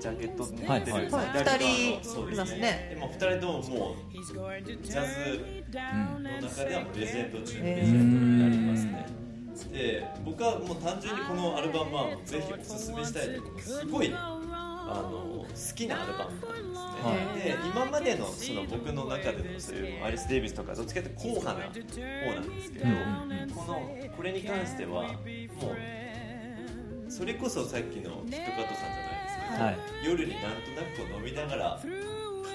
[0.00, 1.10] ジャケットにはい似てるはい。
[1.10, 1.38] はい。
[1.38, 2.90] 左側の二人そういますね。
[2.94, 9.06] でも二人とももうジャズうんの中ではもうレジェンド中のレジェンドになりますね。
[9.72, 14.14] で僕はもう単純にこのアルバムはぜひおすすめしたいすごい
[14.90, 16.40] あの好きなアルバム
[16.72, 23.80] なんですね、で今までのその僕の中でのそういうアリス・デイビスとかどっちかというと硬派な方なんですけど、うんこの
[24.16, 25.08] これに関してはも
[27.08, 30.04] うそれこそさっきのキットカットさんじゃないですけはい。
[30.04, 31.80] 夜になんとなくこう飲みながらか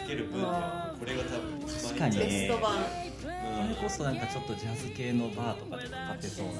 [0.08, 6.52] ける分にはこれが多分一番いいベスト版それこそなんかちょっとジャズ系のバーとかでも買ってそうな、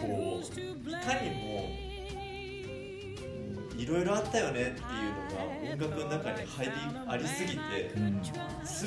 [0.00, 0.90] こう。
[0.90, 1.91] いかにも
[3.76, 6.72] いろいろあったよねっていうのが音楽の中に入り
[7.06, 7.58] ありすぎて、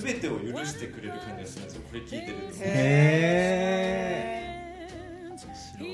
[0.01, 1.81] 全てを許してくれる感じがするんですよ。
[1.89, 2.51] これ聞いてるとへ
[5.81, 5.85] え?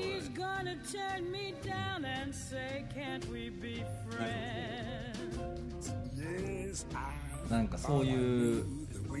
[7.50, 8.64] なんかそういう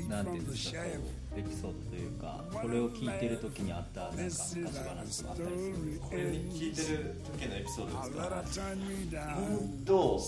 [0.08, 0.78] なんていうんですか
[1.36, 5.30] エピソードというかこれを聞いてる時にあったなんか昔話とかあったりする
[6.00, 8.22] これ聞いてる時のエピソードですか
[9.34, 10.18] 本当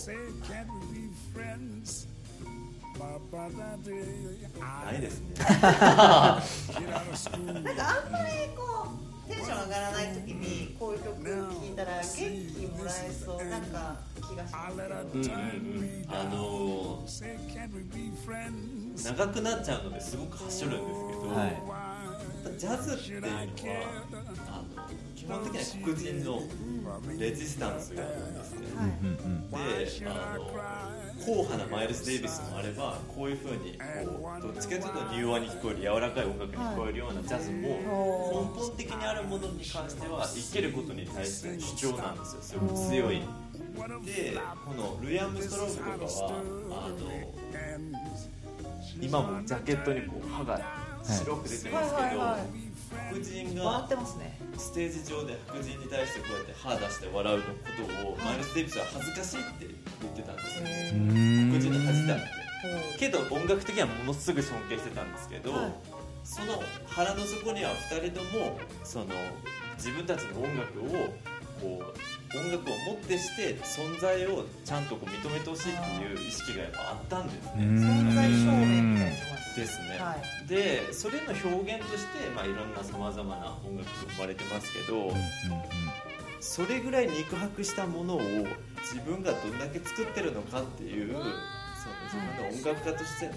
[4.60, 6.38] ないですねなんかあ
[8.08, 8.24] んまり
[8.56, 8.62] こ
[9.28, 11.30] うテンション上がらない時にこういう曲聴
[11.66, 12.20] いたら元気
[12.66, 14.82] もらえそうなんか気がしますけ
[15.28, 15.34] ど
[16.08, 17.02] あの
[19.02, 21.84] 長くなっちゃうのですごくはしょるんですけど、はい。
[22.58, 23.50] ジャズっていうのはあの
[25.16, 26.42] 基本的には黒人の
[27.18, 28.66] レジスタンスがあるんですね、
[29.50, 30.44] であの
[31.20, 37.74] 硬派なマイルス・デイビスもあればこういうふうにこうどっちかというと柔和に聞こえる柔らかい音楽に聞こえるようなジャズも根
[38.60, 42.42] 本的にあるものに関しては生きることに対しての主張なんですよ。
[42.42, 43.22] すごく強い。
[44.04, 46.94] でこのルイ・アームストロングとかはあの
[49.00, 50.60] 今もジャケットにこう歯が
[51.02, 52.40] 白く出てますけど、はいはいはい。
[53.10, 53.88] 白人笑が
[54.56, 57.50] ステージ上で白人に対してこうやって歯出して笑うのこ
[58.04, 59.66] とをマイルス・デイビスは恥ずかしいって
[60.00, 60.64] 言ってたんですよ。
[61.50, 62.44] 黒人の恥だって。
[62.98, 65.72] けど音楽的にはものすごい尊敬してたんですけど、はい。
[66.22, 69.06] その腹の底には2人ともその
[69.76, 70.84] 自分たちの音楽を
[71.60, 71.98] こう
[72.36, 77.64] 音楽をもってして存在をちゃんとこう認めてほしいっていう意識がやっぱあったんですね。
[77.64, 80.16] 存在証明みたいなですね、は
[80.48, 85.12] でそれの表現として、まあ、いろんなさまざまな音楽が生まれてますけど、
[86.40, 88.20] それぐらい肉薄したものを
[88.82, 91.24] 自分がどんだけ作ってるのかっていうその
[92.04, 93.34] 自分の音楽家としての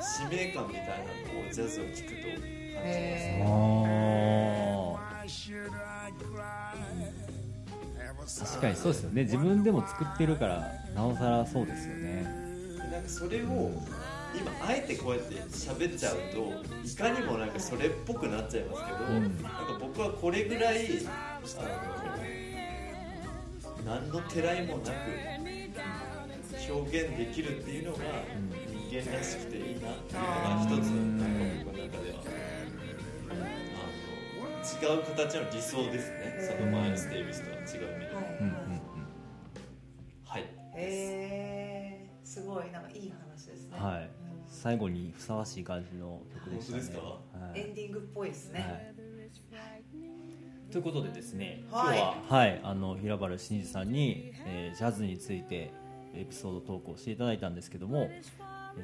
[0.00, 3.42] 使命感みたいなのをジャズを聴くと感じますへ
[8.26, 9.22] 確かにそうですよね。
[9.24, 12.26] 自分でも作ってるからなおさらそうですよね。
[12.76, 13.70] でなんかそれを
[14.34, 16.52] 今あえてこうやって喋っちゃうと
[16.86, 19.42] いかにもなんかそれっぽくなっちゃいますけど、うん。
[19.42, 21.40] なんか僕はこれぐらいあ
[23.84, 24.92] の何のてらいもなく
[26.70, 27.98] 表現できるっていうのが
[28.90, 32.22] 人間らしくていいなっていうのが一つなんか僕の中では
[34.62, 36.38] 違う形の理想ですね。
[36.56, 37.82] そのマイルス・デイビスとは違う意味で。
[40.24, 40.44] はい
[40.74, 43.76] へーすごいなんかいい話ですね。
[43.78, 44.08] はい。
[44.46, 46.82] 最後にふさわしい感じの曲でしたね。
[47.54, 48.60] エンディングっぽいですね。
[48.60, 48.94] はい。
[50.72, 51.98] ということでですね、はい。
[51.98, 55.70] 今日は、はい、あの平原真二さんに、えージャズについて
[56.14, 58.22] エピソードトークをしていただいたんですけども、え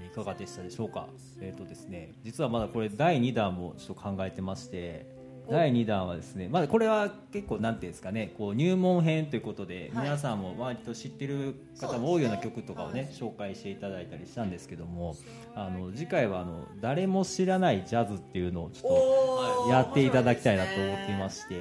[0.05, 1.09] ーいかがでしたでしょうか、
[1.41, 5.07] えーとですね、実はまだこれ第2弾もちょっと考えてまして
[5.51, 10.05] 第2弾はですね、まだこれは結構なんていうんですかねこう入門編ということで、はい。
[10.05, 15.17] 皆さんも割と知ってる方も多いような曲とかをね紹介していただいたりしたんですけども
[15.55, 21.55] あの次回はあの誰も知らないジャズっていうのをちょっとやっていただきたいなと思っていまして、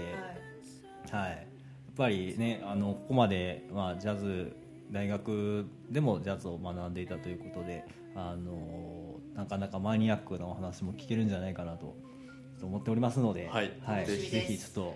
[1.11, 1.21] はい。
[1.23, 4.55] はい、やっぱりねあのここまで、まあ、ジャズ
[4.91, 11.95] 大学でもジャズを学んでいたということであのなかなかマニアックなお話も聞けるんじゃないかなと
[12.59, 13.71] と思っておりますので、はい。
[14.05, 14.25] ぜぜひ。
[14.25, 14.95] ひぜひちょっと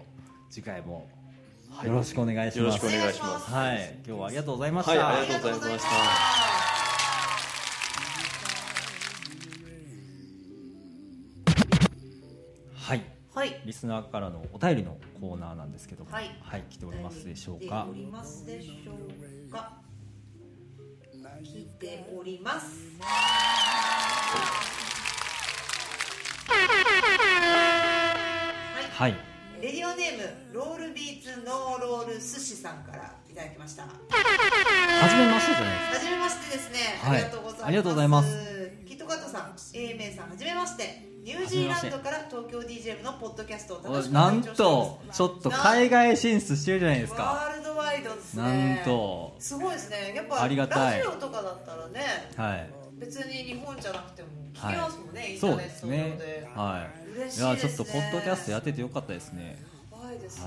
[0.50, 1.10] 次回も
[1.84, 2.60] よろしくお願いします。
[2.60, 3.52] よろしくお願いします。
[3.52, 4.92] はい、今日はありがとうございました。
[4.92, 5.90] はいありがとうございました。
[12.76, 13.02] はい。
[13.34, 13.62] はい。
[13.66, 16.30] リスナーからのお便りのコーナーなんですけども、はい。
[16.70, 17.88] 来ておりますでしょうか？
[17.90, 18.04] 来てお。
[18.04, 18.92] りますでしょ
[19.48, 19.78] うか？
[21.44, 22.68] 来ております
[29.02, 29.14] はい。
[29.14, 29.22] はい、
[29.64, 33.82] レディオネームロールビーツノーロール寿司さんからいただきました。
[33.82, 33.90] は
[35.02, 36.06] 初めましてじゃないですか。
[36.06, 37.18] じめましてですね、はい。
[37.18, 38.30] ありがとうございます。
[38.86, 41.10] キットカットさん A メイさんはじめまして。
[41.24, 47.24] ニュージーランドから東京 DJ のポッドキャストを楽しくなんとちょっと海外進出してるじゃないですか。
[47.24, 49.36] ワールドワイドですなねんと。
[49.40, 50.14] すごいですね。
[50.16, 51.00] やっぱありがたい。
[51.00, 52.02] ラジオとかだったらね。
[52.38, 52.70] はい。
[53.02, 56.48] 別に日本じゃなくても聞けますもんね、インタそうですね。
[56.56, 57.10] はい。
[57.10, 57.42] 嬉しいです。
[57.42, 59.58] ねいやちょっとポッドキャストやっててよかったですね。
[59.90, 60.20] 怖い。
[60.20, 60.46] ですね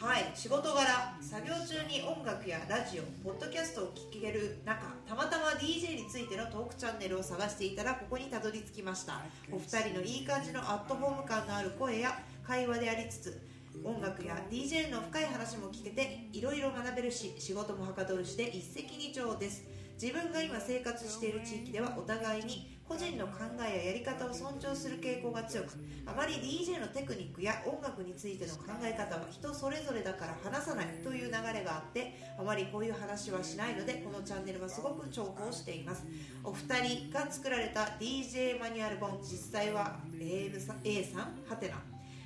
[0.00, 0.32] ははい。
[0.34, 9.22] 仕事柄作業中に音楽やラジオポッドキャストを聴ける中たまたま DJ についてのトークチャンネルを探していたらここにたどり着きました。
[9.52, 13.40] お二人のいい感じのアットホーム感のある声や会話でありつつ
[13.84, 25.72] 音楽や DJ の深い話も聞けていろいろ学べるし仕事もはかどるしで一石二鳥です自分が今生活している地域ではお互いに個人の考えややり方を尊重する傾向が強く
[26.06, 36.06] あまり DJ のテクニックや音楽についての考え方は人それぞれだから話さないという流れがあってあまりこういう話はしないのでこのチャンネルはすごく重宝しています。
[36.44, 41.44] お二人が作られた DJ マニュアル本実際は A さん A さん？
[41.50, 41.74] はてな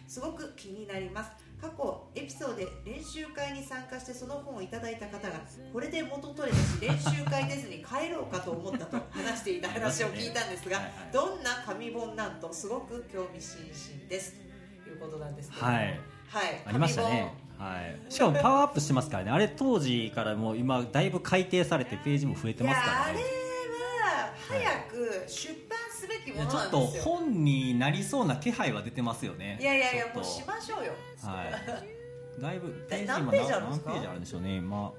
[0.07, 1.31] すごく気になります。
[1.63, 5.41] 過去エピソードで練習会に参加してその本をいただいた方が
[5.73, 10.81] これで元取れたし練習会出ずに帰ろうかと思ったと話していた話を聞いたんですが
[11.13, 14.35] どんな紙本なんとすごく興味津々です。
[14.83, 15.73] ということなんですけども。
[15.73, 15.85] はい。
[15.85, 17.33] はい、ありましたね。
[17.57, 18.13] はい。
[18.13, 19.31] しかもパワーアップしてますからね。
[19.31, 23.21] あれ当時からもう今だいぶ改訂されてページも増えてますからね。
[23.21, 23.29] いや
[24.51, 25.72] あれは早く出
[26.25, 29.59] べきものちょっと本になりそうな気配は出てますよね。
[29.61, 30.93] いやいやいやもうしましょうよ。
[31.23, 32.41] はい。
[32.41, 33.91] だいぶえ今何ページあるんですか？
[33.91, 34.93] 何ページあるんでしょうね今。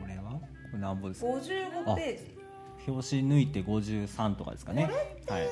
[0.00, 0.32] これは？
[0.32, 0.40] こ
[0.72, 2.36] れ何本ですか？55ページ。
[2.88, 4.84] 表紙抜いて53とかですかね。
[4.84, 4.92] はい。
[5.42, 5.50] 例え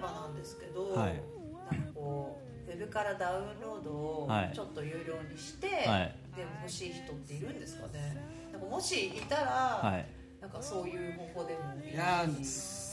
[0.00, 1.22] ばなんですけど、はい。
[1.70, 4.52] なんかこうウェブからダウンロードをはい。
[4.54, 8.16] ちょっと有料にして、はいでも欲しい人っているんですかね。
[8.52, 9.42] なんかもしいたら、
[9.82, 10.06] はい。
[10.40, 12.90] なんかそういう方法でもいいいやー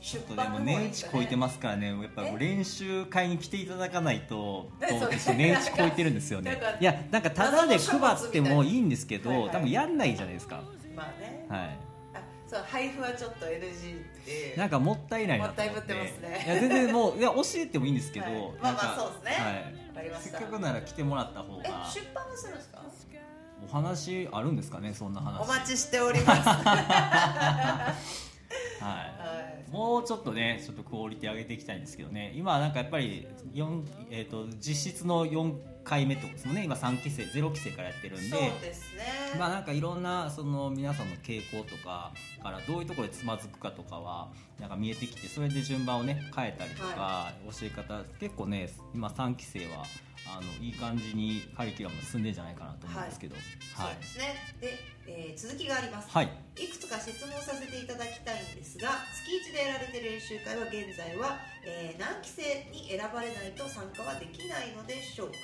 [0.00, 1.88] ちょっとでも値打ち超えてますからね。
[1.88, 2.36] やっぱえ？
[2.38, 6.58] 練習会に来ていただかないと ねどうでしょうそう値打ち超えてるんですよね。
[6.80, 10.62] いやなんかタダで配ってもいいんですけど多分やんないじゃないですか。
[10.96, 11.60] まあね、はい。
[11.60, 11.87] あ
[12.48, 16.44] そう配布はちょっと NG ってなんかもったいないなと思もったいぶってますね。
[16.46, 18.34] いや全然もういや教えてもいいんですけど、はい。
[18.62, 19.44] まあまあそうですね。
[19.44, 20.04] はい。
[20.04, 20.38] りました。
[20.38, 22.78] せっかくなら来てもらった方えが出版はするんですか？
[23.60, 25.42] お話あるんですかねそんな話。
[25.42, 26.48] お待ちしております。
[26.48, 27.94] は
[28.80, 29.02] は
[29.68, 29.70] い。
[29.70, 32.32] もうちょっとねちょっとクオリティ上げていきたいんですけどね。
[32.34, 35.54] 今はなんかやっぱり4、えー、と実質の4
[35.88, 36.64] 回目ってことですもんね。
[36.64, 38.26] 今3期生0期生からやってるんで。
[38.26, 39.02] いそうですね、
[39.38, 42.12] まあなんかいろんなその皆さんの傾向とか
[42.42, 44.28] からどういうところでつまずくかとかは
[44.60, 49.84] なんか見えてきてそれで順番をね変えたりとか、教え方結構ね今3期生は
[50.26, 53.34] あのいい感じにカリキュラムが進んでんじゃないかなと思うんですけど。
[53.36, 53.44] はい。
[53.76, 54.34] そうですね。
[54.60, 56.08] で、えー続きがあります。
[56.10, 58.90] はい、いくつか質問させていただきたいんですが
[59.24, 65.36] 月1でやられてる練習会は現在は、えー何期生に選ばれないと参加はできないのでしょうか？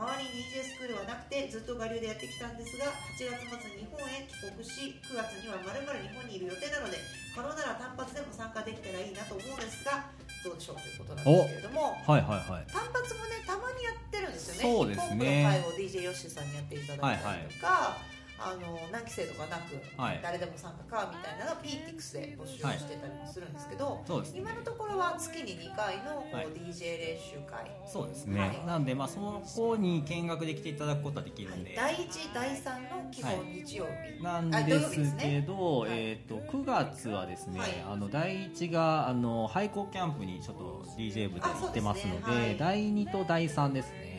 [0.00, 2.88] 周りに DJ スクールはなくてずっと我流でやってきたんですが
[3.20, 6.96] 8月末に日本へ帰国し9月にはまるまる日本にいる予定なので
[7.36, 10.08] 可能なら単発でも参加できたらいいなと思うんですが
[10.40, 11.92] どうでしょうということなんですけれども。
[12.00, 12.72] はいはいはい。
[12.72, 14.72] 単発もねたまにやってるんですよね。
[14.72, 15.20] そうですね。
[15.20, 17.98] ヒップホップの会を DJ ヨッシーさんにやっていただいたりとか、
[18.42, 20.20] あの何期生とかなく、はい。
[20.22, 24.40] 誰でも参加かみたいなのを PTX で募集をしてたりもするんですけど、そうですね。
[24.40, 26.46] 今のところは月に2回のこうはい。
[26.48, 28.66] DJ 練習会、そうですね、はい。
[28.66, 33.86] なんでまあそこに見学できていただくことはできるんで、第1第3の基本日曜
[34.18, 35.90] 日、なんですけど、はい。
[35.92, 37.84] えー、と9月はですね、はい。
[37.86, 42.46] あの第1があの廃校キャンプにちょっと DJ 部で行ってますのでね。
[42.46, 42.58] はい。
[42.58, 44.09] 第2と第3ですね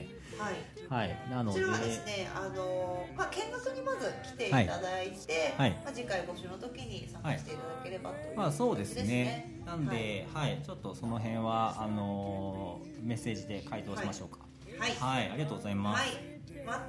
[0.42, 0.56] はい。
[0.90, 1.18] はい。
[1.30, 1.62] なので。
[1.62, 5.72] こちらはですね、あのまあ、見学にまず来ていただいて、はい。
[5.72, 9.62] まあ、次回募集の時に参加していただければというまあそうです形ね。
[9.66, 10.60] なんで、はい。
[10.66, 14.40] ちょっとその辺はあのーメッセージで回答しましょうか。
[14.78, 14.92] はい。
[14.94, 16.32] はい、ありがとうございます、はい、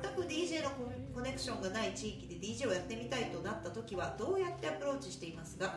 [0.02, 5.76] 全く DJ のココネクションがない地域で DJ をやってみたいとなった時はどうやってアプローチしていますが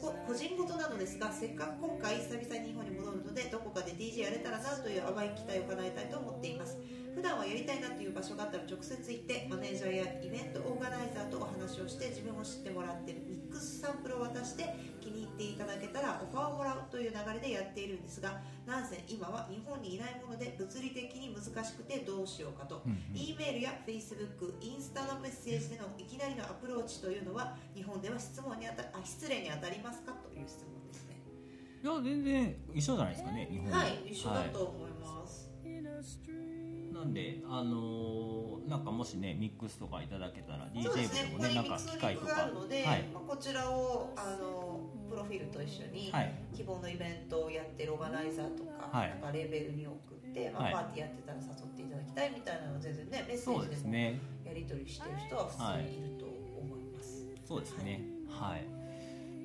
[0.00, 6.78] ここ個人事なのですがせっかく今回久々に日本に戻るのでどこかで DJ やれたらなという淡い期待を叶えたいと思っています
[7.18, 14.70] 普段はやりたいなという場所があったら直接行ってマネージャーやイベントオーガナイザーとお話をして自分を知ってもらってミックスサンプルを渡して
[15.02, 18.38] 気に入っていただけたらオファーをもらうという流れでやっているんですが
[18.70, 30.12] なんせ今は日本にいないもので物理的に難しくてどうしようかと、うんうん E メールや Facebook、インスタのメッセージでのいきなりのアプローチというのは日本では質問にあたあ失礼に当たりますか？
[30.12, 31.18] という質問ですね。
[31.82, 34.87] いや全然一緒じゃないですかね日本はい、一緒だはいと思います。
[36.98, 42.44] なんで、あのーなんかもしねミックスとかいただけたら DJ 部でもねなんか機会とか。
[42.44, 43.04] あるので、はい。
[43.14, 46.34] まあ、こちらをあのプロフィールと一緒に、はい。
[46.54, 49.10] 希望のイベントをやってるオーガナイザーとか,、はい。
[49.10, 50.72] なんかレーベルに送って、まあはい。
[50.74, 54.20] パーティーやってたら誘っていただきたいみたいなのは全然ねメッセージでもですね。
[54.44, 57.24] やり取りしてる人は普通にいると思います。
[57.46, 58.02] そうですね。
[58.28, 58.66] はい、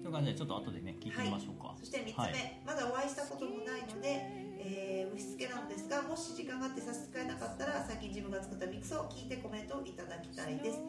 [0.02, 2.62] という感じでちょっと後でね聞いてみましょうか、そして3つ目、はい。
[2.66, 10.80] まだお会いしたこともないので、えー、押し付けなのですがもし時間があって差し支えなかったら最近自分が作ったミックスを聞いてコメントをいただきたいです。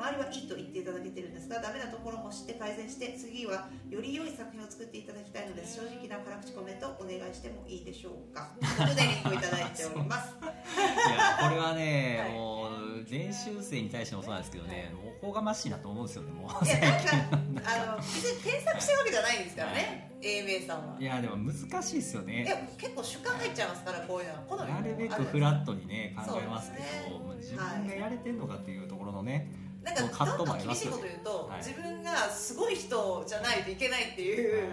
[0.00, 8.48] 周りはいいと言っていただけてるんですがダメなところも知って改善して次はより良い作品を作っていただきたいので正直な辛口コメントお願いしてもいいでしょうか。
[8.58, 10.32] ということでリンクをいただいております。
[10.40, 10.42] い
[11.12, 12.32] やこれはね、はい。
[12.32, 12.69] もう
[13.08, 16.64] 練習生に対してもそうなんですけどねもうおこがましいなと思うんですよねもう。
[16.64, 17.10] いやなんか
[17.64, 20.96] あの別に添削してるわけじゃないんですからね AMA さんは。
[20.98, 24.40] いやでも難しいですよいやね結構主観入っちゃいますからこういうのは。
[24.48, 26.90] 好みもなるべくフラットにね考えますけどね。
[27.40, 29.50] 自分がやれてんのかっていうところのね、
[29.82, 31.58] なんかカットどんどん厳しいこと言うと、はい。
[31.58, 34.68] 自分がすごい人じゃないといけないっていう,、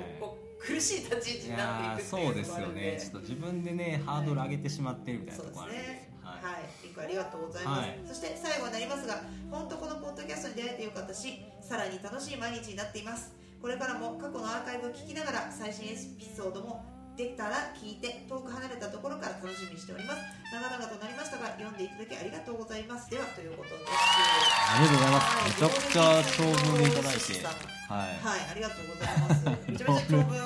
[0.60, 2.98] 苦しい立ち位置いになっていくっていうそうですよね。
[3.00, 8.00] ちょっと自分でねハードル上げてしまってるみたいなところあるんですねははいい、リンクありがとうございます、はい。
[8.08, 13.32] そして最後になりますが本当このポッドキャストに出会えてよかったしさらに楽しい毎日になっています。
[13.62, 20.22] これからも過去のアーカイブを聞きながら最新エピソードもできたら聞いて遠く離れたところから楽しみにしております。
[20.54, 23.10] 長々となりましたが読んでいただきありがとうございます。
[23.10, 25.50] ではということですありがとうございます。
[25.50, 26.46] めちゃくちゃ長
[26.78, 27.34] 文いただいて。
[27.42, 28.22] はい。
[28.22, 29.46] はい、ありがとうございます。
[29.66, 30.38] めちゃめちゃ長文、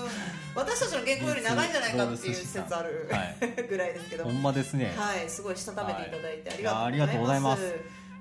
[0.55, 3.35] 私たちの原稿より長いんじゃないかっていう説あるはい。
[3.67, 4.23] ぐらいですけど。
[4.23, 4.29] ほ。
[4.31, 7.67] んまですね、はい、すごいしたためていただいてありががとうございます。
[7.67, 7.75] す。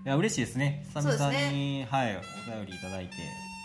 [0.06, 0.84] いや嬉しいですね。
[0.92, 2.16] 久々に、はい。
[2.16, 3.14] お便りいただいて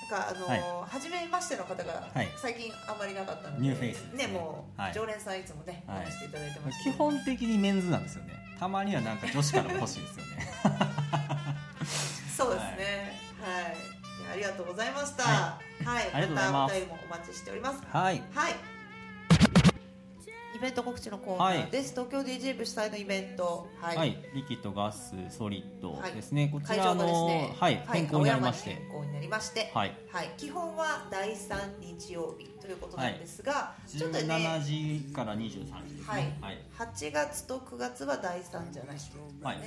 [0.10, 6.84] かあのーはい初めましての方がはい最近あんまりなかったので、ニューフェイスですねねもう、はい常連さんいつもね、はいお話していただいてます。
[6.84, 10.48] 基本的にメンズなんですよねたまにはなんか女子からも欲しいですよね
[12.38, 13.20] そうですね。
[13.42, 13.78] はい。
[14.22, 15.24] いやありがとうございました。
[15.24, 17.82] ははい、ありがとうございますまたお便りもお待ちしております。
[17.92, 18.75] はいはい。
[20.56, 21.92] イベント告知のコーナーです。
[21.92, 23.68] 東京 DJ 部主催のイベント。
[23.82, 23.98] はい。
[23.98, 36.04] はい、リキッドガスソリッドはいですね、こち会場らのね、はい、変更になり変更になりまして、はい、はい、基本は第3日曜日ということなんですが、ちょっと17ね、時から23時ですね。
[36.08, 39.24] はいはい、8月と9月は第3じゃないですね。
[39.44, 39.66] はいはい。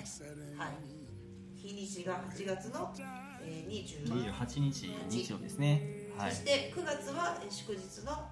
[1.55, 2.95] 日にちが8月の、
[3.43, 6.09] えー、20 28日日曜日ですね。
[6.16, 8.26] はいそし、て9月はえー祝日の、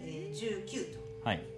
[0.00, 0.98] えー、19と。
[1.24, 1.57] はい。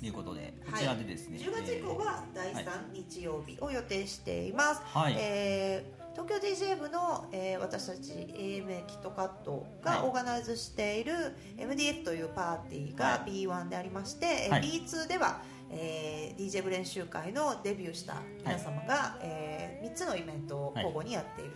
[0.00, 5.16] ということで、こちらでですね、10月以降は第3日曜日を予定しています、はい。
[5.18, 10.08] えー東京 DJ 部の、えー私たち AMA キットカットがはい。
[10.08, 11.12] オーガナイズしている
[11.56, 14.62] MDF というパーティーがは B1 でありまして、えーはい。
[14.62, 21.50] B2 では、えー DJ 部練習会のデビューした皆様が、え3つのイベントを交互にやっている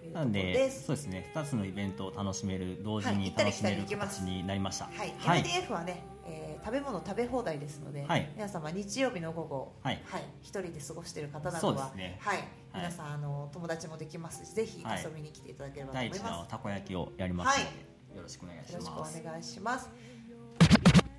[0.00, 0.70] というところなんで。
[0.70, 4.84] そうですね、2つのイベントを楽しめる、同時に楽しめる形になりました。
[4.84, 6.11] はい、はい、MDF はね、えー
[6.64, 8.30] 食べ物食べ放題ですので、はい。
[8.34, 10.02] 皆様日曜日の午後、はい。
[10.40, 12.18] 一人で過ごしている方なそどは、ね。
[12.20, 12.46] はい、はい。
[12.74, 16.22] 皆さんあの友達もできますし、ぜひはい遊びに来ていただければと思います。
[16.22, 17.64] のたこ焼きをやりますの
[18.12, 19.20] で、よろしくお願いしよろしく。
[19.20, 19.90] お願いします。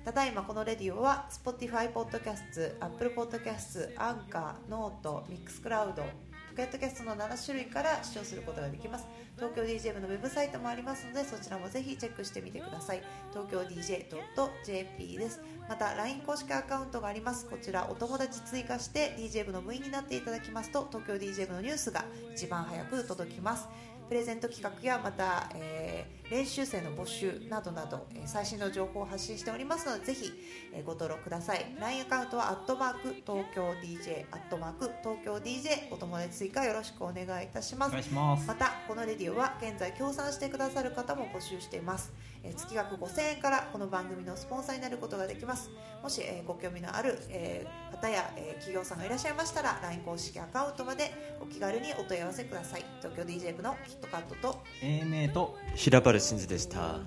[0.04, 9.08] ただいまこのレディオは Spotify ポッドキャスト、Apple ポッドキャスト、 Anchor、note、Mixcloud、Pocket Casts の7種類から視聴することができます。
[9.34, 13.02] 東京 DJ 部のウェブサイトもありますのでそちらもぜひチェックしてみてください。
[13.32, 15.40] 東京 DJ.jp です。
[15.68, 17.46] また LINE 公式アカウントがあります。
[17.46, 23.66] こちらお友達追加して DJ 部の部員になっていただきますと東京 DJ 部のニュースが一番早く届きます。
[24.08, 30.32] プレゼント企画やまた、えー練習生の募集などなど、えー最新の情報を発信しておりますのでぜひ、
[30.72, 31.76] えーご登録ください。
[31.78, 37.88] LINE アカウントはアットマーク東京 DJ アットマーク東京 DJ お友達追加よろしくお願いいたします。
[37.90, 38.48] お願いします。
[38.48, 42.12] またこのレディオは現在協賛してくださる方も募集しています、
[42.44, 45.70] えー月額5000円からこの番組のスポンサーになることができます
[46.02, 57.00] もし、えーご興味のある、えー方や、えー企業さんがいらっしゃいましたら LINE 公式アカウントまでお気軽にお問い合わせください東京 DJ 部のキットカットと AMA と平原真二でした。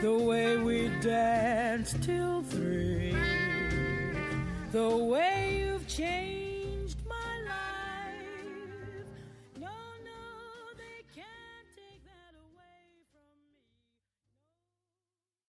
[0.00, 3.14] the way we danced till three,
[4.72, 6.49] the way you've changed.